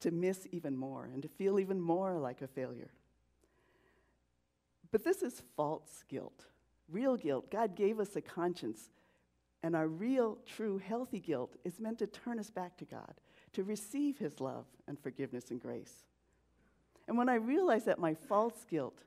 to 0.00 0.10
miss 0.10 0.46
even 0.52 0.76
more, 0.76 1.08
and 1.12 1.22
to 1.22 1.28
feel 1.28 1.58
even 1.58 1.80
more 1.80 2.18
like 2.18 2.42
a 2.42 2.46
failure. 2.46 2.90
But 4.92 5.04
this 5.04 5.22
is 5.22 5.42
false 5.56 6.04
guilt, 6.08 6.44
real 6.88 7.16
guilt. 7.16 7.50
God 7.50 7.74
gave 7.74 7.98
us 7.98 8.14
a 8.14 8.20
conscience, 8.20 8.90
and 9.64 9.74
our 9.74 9.88
real, 9.88 10.36
true, 10.44 10.76
healthy 10.76 11.18
guilt 11.18 11.56
is 11.64 11.80
meant 11.80 11.98
to 11.98 12.06
turn 12.06 12.38
us 12.38 12.50
back 12.50 12.76
to 12.76 12.84
God, 12.84 13.14
to 13.54 13.64
receive 13.64 14.18
His 14.18 14.38
love 14.38 14.66
and 14.86 15.00
forgiveness 15.00 15.50
and 15.50 15.58
grace. 15.58 16.04
And 17.08 17.16
when 17.16 17.30
I 17.30 17.36
realized 17.36 17.86
that 17.86 17.98
my 17.98 18.12
false 18.12 18.66
guilt 18.70 18.98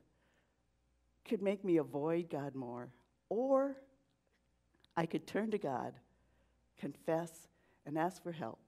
could 1.24 1.42
make 1.42 1.64
me 1.64 1.76
avoid 1.76 2.28
God 2.28 2.56
more, 2.56 2.88
or 3.28 3.76
I 4.96 5.06
could 5.06 5.28
turn 5.28 5.52
to 5.52 5.58
God, 5.58 5.92
confess, 6.76 7.46
and 7.86 7.96
ask 7.96 8.20
for 8.20 8.32
help, 8.32 8.58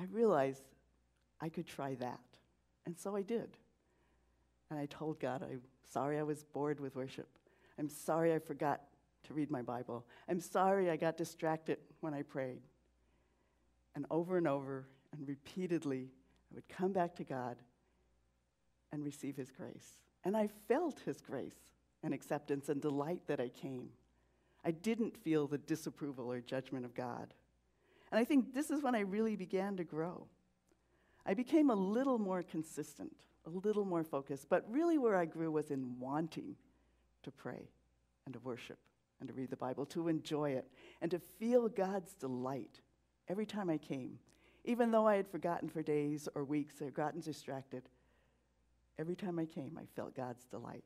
I 0.00 0.04
realized 0.04 0.62
I 1.38 1.50
could 1.50 1.66
try 1.66 1.96
that. 1.96 2.20
And 2.86 2.98
so 2.98 3.14
I 3.14 3.20
did. 3.20 3.58
And 4.70 4.78
I 4.80 4.86
told 4.86 5.20
God, 5.20 5.42
I'm 5.42 5.60
sorry 5.92 6.18
I 6.18 6.22
was 6.22 6.44
bored 6.44 6.80
with 6.80 6.96
worship. 6.96 7.28
I'm 7.78 7.90
sorry 7.90 8.32
I 8.32 8.38
forgot 8.38 8.80
to 9.26 9.34
read 9.34 9.50
my 9.50 9.62
Bible. 9.62 10.06
I'm 10.28 10.40
sorry 10.40 10.90
I 10.90 10.96
got 10.96 11.16
distracted 11.16 11.78
when 12.00 12.14
I 12.14 12.22
prayed. 12.22 12.62
And 13.94 14.06
over 14.10 14.36
and 14.36 14.46
over 14.46 14.86
and 15.12 15.26
repeatedly, 15.26 16.10
I 16.50 16.54
would 16.54 16.68
come 16.68 16.92
back 16.92 17.14
to 17.16 17.24
God 17.24 17.56
and 18.92 19.04
receive 19.04 19.36
His 19.36 19.50
grace. 19.50 19.98
And 20.24 20.36
I 20.36 20.48
felt 20.68 21.00
His 21.00 21.20
grace 21.20 21.56
and 22.02 22.14
acceptance 22.14 22.68
and 22.68 22.80
delight 22.80 23.22
that 23.26 23.40
I 23.40 23.48
came. 23.48 23.88
I 24.64 24.70
didn't 24.70 25.16
feel 25.16 25.46
the 25.46 25.58
disapproval 25.58 26.30
or 26.30 26.40
judgment 26.40 26.84
of 26.84 26.94
God. 26.94 27.34
And 28.10 28.20
I 28.20 28.24
think 28.24 28.54
this 28.54 28.70
is 28.70 28.82
when 28.82 28.94
I 28.94 29.00
really 29.00 29.36
began 29.36 29.76
to 29.76 29.84
grow. 29.84 30.26
I 31.24 31.34
became 31.34 31.70
a 31.70 31.74
little 31.74 32.18
more 32.18 32.42
consistent, 32.42 33.16
a 33.46 33.50
little 33.50 33.84
more 33.84 34.04
focused, 34.04 34.48
but 34.48 34.64
really 34.70 34.98
where 34.98 35.16
I 35.16 35.24
grew 35.24 35.50
was 35.50 35.70
in 35.70 35.98
wanting 35.98 36.54
to 37.24 37.30
pray 37.32 37.68
and 38.24 38.32
to 38.34 38.40
worship 38.40 38.78
and 39.20 39.28
to 39.28 39.34
read 39.34 39.50
the 39.50 39.56
Bible, 39.56 39.86
to 39.86 40.08
enjoy 40.08 40.50
it, 40.50 40.68
and 41.00 41.10
to 41.10 41.18
feel 41.18 41.68
God's 41.68 42.14
delight 42.14 42.80
every 43.28 43.46
time 43.46 43.70
I 43.70 43.78
came. 43.78 44.18
Even 44.64 44.90
though 44.90 45.06
I 45.06 45.16
had 45.16 45.28
forgotten 45.28 45.68
for 45.68 45.82
days 45.82 46.28
or 46.34 46.44
weeks 46.44 46.82
or 46.82 46.90
gotten 46.90 47.20
distracted, 47.20 47.88
every 48.98 49.16
time 49.16 49.38
I 49.38 49.46
came, 49.46 49.78
I 49.80 49.86
felt 49.94 50.16
God's 50.16 50.44
delight. 50.44 50.84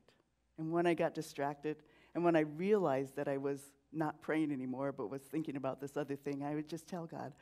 And 0.57 0.71
when 0.71 0.85
I 0.85 0.93
got 0.93 1.15
distracted, 1.15 1.77
and 2.13 2.23
when 2.23 2.35
I 2.35 2.41
realized 2.41 3.15
that 3.15 3.27
I 3.27 3.37
was 3.37 3.61
not 3.91 4.21
praying 4.21 4.51
anymore, 4.51 4.91
but 4.91 5.09
was 5.09 5.23
thinking 5.23 5.55
about 5.55 5.81
this 5.81 5.97
other 5.97 6.15
thing, 6.15 6.43
I 6.43 6.55
would 6.55 6.69
just 6.69 6.87
tell 6.87 7.07
God, 7.07 7.33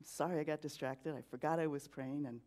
I'm 0.00 0.04
sorry 0.04 0.40
I 0.40 0.44
got 0.44 0.60
distracted. 0.60 1.14
I 1.14 1.22
forgot 1.30 1.60
I 1.60 1.66
was 1.66 1.86
praying, 1.86 2.26
and 2.26 2.40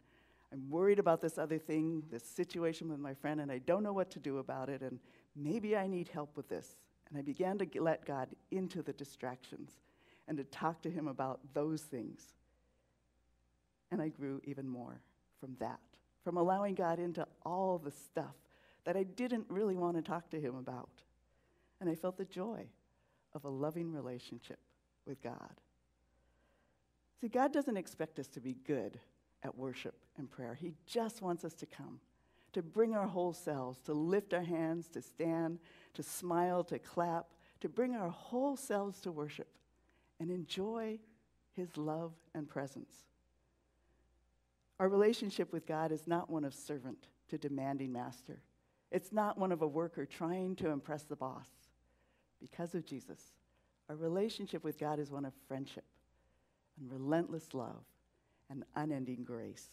I'm 0.51 0.69
worried 0.69 0.99
about 0.99 1.21
this 1.21 1.37
other 1.37 1.57
thing, 1.57 2.03
this 2.11 2.23
situation 2.23 2.89
with 2.89 2.99
my 2.99 3.13
friend, 3.13 3.41
and 3.41 3.51
I 3.51 3.59
don't 3.59 3.83
know 3.83 3.93
what 3.93 4.11
to 4.11 4.19
do 4.19 4.39
about 4.39 4.69
it, 4.69 4.81
and 4.81 4.99
maybe 5.35 5.75
I 5.77 5.87
need 5.87 6.09
help 6.09 6.35
with 6.35 6.49
this. 6.49 6.75
And 7.09 7.17
I 7.17 7.21
began 7.21 7.57
to 7.59 7.81
let 7.81 8.05
God 8.05 8.29
into 8.51 8.81
the 8.81 8.93
distractions 8.93 9.71
and 10.27 10.37
to 10.37 10.43
talk 10.45 10.81
to 10.83 10.89
Him 10.89 11.07
about 11.07 11.39
those 11.53 11.81
things. 11.81 12.33
And 13.91 14.01
I 14.01 14.07
grew 14.07 14.41
even 14.45 14.67
more 14.67 15.01
from 15.39 15.55
that, 15.59 15.79
from 16.23 16.37
allowing 16.37 16.75
God 16.75 16.99
into 16.99 17.27
all 17.45 17.77
the 17.77 17.91
stuff 17.91 18.35
that 18.85 18.97
I 18.97 19.03
didn't 19.03 19.45
really 19.49 19.75
want 19.75 19.95
to 19.97 20.01
talk 20.01 20.29
to 20.31 20.39
Him 20.39 20.55
about. 20.55 20.89
And 21.79 21.89
I 21.89 21.95
felt 21.95 22.17
the 22.17 22.25
joy 22.25 22.65
of 23.33 23.45
a 23.45 23.49
loving 23.49 23.91
relationship 23.91 24.59
with 25.05 25.21
God. 25.21 25.59
See, 27.19 27.27
God 27.27 27.53
doesn't 27.53 27.77
expect 27.77 28.19
us 28.19 28.27
to 28.29 28.39
be 28.39 28.55
good 28.65 28.99
at 29.43 29.57
worship 29.57 29.95
and 30.17 30.29
prayer. 30.29 30.55
He 30.59 30.73
just 30.85 31.21
wants 31.21 31.45
us 31.45 31.53
to 31.55 31.65
come, 31.65 31.99
to 32.53 32.61
bring 32.61 32.93
our 32.93 33.07
whole 33.07 33.33
selves, 33.33 33.79
to 33.81 33.93
lift 33.93 34.33
our 34.33 34.43
hands, 34.43 34.87
to 34.89 35.01
stand, 35.01 35.59
to 35.93 36.03
smile, 36.03 36.63
to 36.65 36.79
clap, 36.79 37.27
to 37.61 37.69
bring 37.69 37.95
our 37.95 38.09
whole 38.09 38.55
selves 38.55 38.99
to 39.01 39.11
worship 39.11 39.47
and 40.19 40.29
enjoy 40.29 40.99
His 41.53 41.75
love 41.77 42.13
and 42.33 42.47
presence. 42.47 42.93
Our 44.79 44.89
relationship 44.89 45.53
with 45.53 45.65
God 45.65 45.91
is 45.91 46.07
not 46.07 46.29
one 46.29 46.43
of 46.43 46.53
servant 46.53 47.07
to 47.29 47.37
demanding 47.37 47.91
master. 47.91 48.39
It's 48.91 49.11
not 49.11 49.37
one 49.37 49.51
of 49.51 49.61
a 49.61 49.67
worker 49.67 50.05
trying 50.05 50.55
to 50.57 50.69
impress 50.69 51.03
the 51.03 51.15
boss. 51.15 51.47
Because 52.39 52.75
of 52.75 52.85
Jesus, 52.85 53.19
our 53.89 53.95
relationship 53.95 54.63
with 54.63 54.77
God 54.77 54.99
is 54.99 55.09
one 55.09 55.25
of 55.25 55.33
friendship 55.47 55.85
and 56.79 56.91
relentless 56.91 57.53
love 57.53 57.83
and 58.49 58.63
unending 58.75 59.23
grace. 59.23 59.67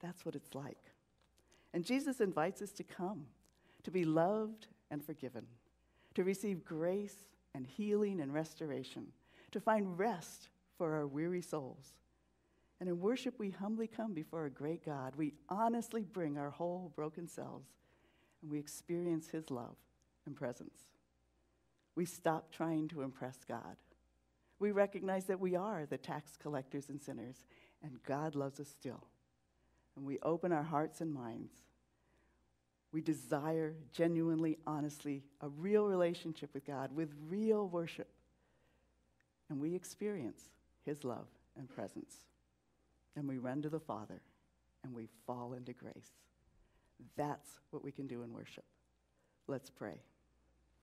That's 0.00 0.24
what 0.24 0.34
it's 0.34 0.54
like. 0.54 0.89
And 1.72 1.84
Jesus 1.84 2.20
invites 2.20 2.62
us 2.62 2.72
to 2.72 2.84
come, 2.84 3.26
to 3.84 3.90
be 3.90 4.04
loved 4.04 4.66
and 4.90 5.04
forgiven, 5.04 5.46
to 6.14 6.24
receive 6.24 6.64
grace 6.64 7.16
and 7.54 7.66
healing 7.66 8.20
and 8.20 8.32
restoration, 8.32 9.06
to 9.52 9.60
find 9.60 9.98
rest 9.98 10.48
for 10.76 10.94
our 10.94 11.06
weary 11.06 11.42
souls. 11.42 11.94
And 12.80 12.88
in 12.88 13.00
worship, 13.00 13.38
we 13.38 13.50
humbly 13.50 13.86
come 13.86 14.14
before 14.14 14.46
a 14.46 14.50
great 14.50 14.84
God. 14.84 15.14
We 15.16 15.34
honestly 15.48 16.02
bring 16.02 16.38
our 16.38 16.50
whole 16.50 16.92
broken 16.96 17.28
selves, 17.28 17.68
and 18.42 18.50
we 18.50 18.58
experience 18.58 19.28
His 19.28 19.50
love 19.50 19.76
and 20.26 20.34
presence. 20.34 20.78
We 21.94 22.06
stop 22.06 22.50
trying 22.50 22.88
to 22.88 23.02
impress 23.02 23.38
God. 23.46 23.76
We 24.58 24.72
recognize 24.72 25.26
that 25.26 25.40
we 25.40 25.56
are 25.56 25.86
the 25.86 25.98
tax 25.98 26.36
collectors 26.36 26.88
and 26.88 27.00
sinners, 27.00 27.44
and 27.82 28.02
God 28.04 28.34
loves 28.34 28.60
us 28.60 28.68
still. 28.68 29.04
And 30.00 30.06
we 30.06 30.18
open 30.22 30.50
our 30.50 30.62
hearts 30.62 31.02
and 31.02 31.12
minds. 31.12 31.52
We 32.90 33.02
desire 33.02 33.74
genuinely, 33.92 34.56
honestly, 34.66 35.24
a 35.42 35.50
real 35.50 35.86
relationship 35.86 36.54
with 36.54 36.64
God 36.64 36.90
with 36.96 37.12
real 37.28 37.68
worship. 37.68 38.08
And 39.50 39.60
we 39.60 39.74
experience 39.74 40.40
His 40.86 41.04
love 41.04 41.26
and 41.54 41.68
presence. 41.68 42.14
And 43.14 43.28
we 43.28 43.36
run 43.36 43.60
to 43.60 43.68
the 43.68 43.78
Father 43.78 44.22
and 44.82 44.94
we 44.94 45.10
fall 45.26 45.52
into 45.52 45.74
grace. 45.74 46.14
That's 47.14 47.50
what 47.68 47.84
we 47.84 47.92
can 47.92 48.06
do 48.06 48.22
in 48.22 48.32
worship. 48.32 48.64
Let's 49.48 49.68
pray. 49.68 49.98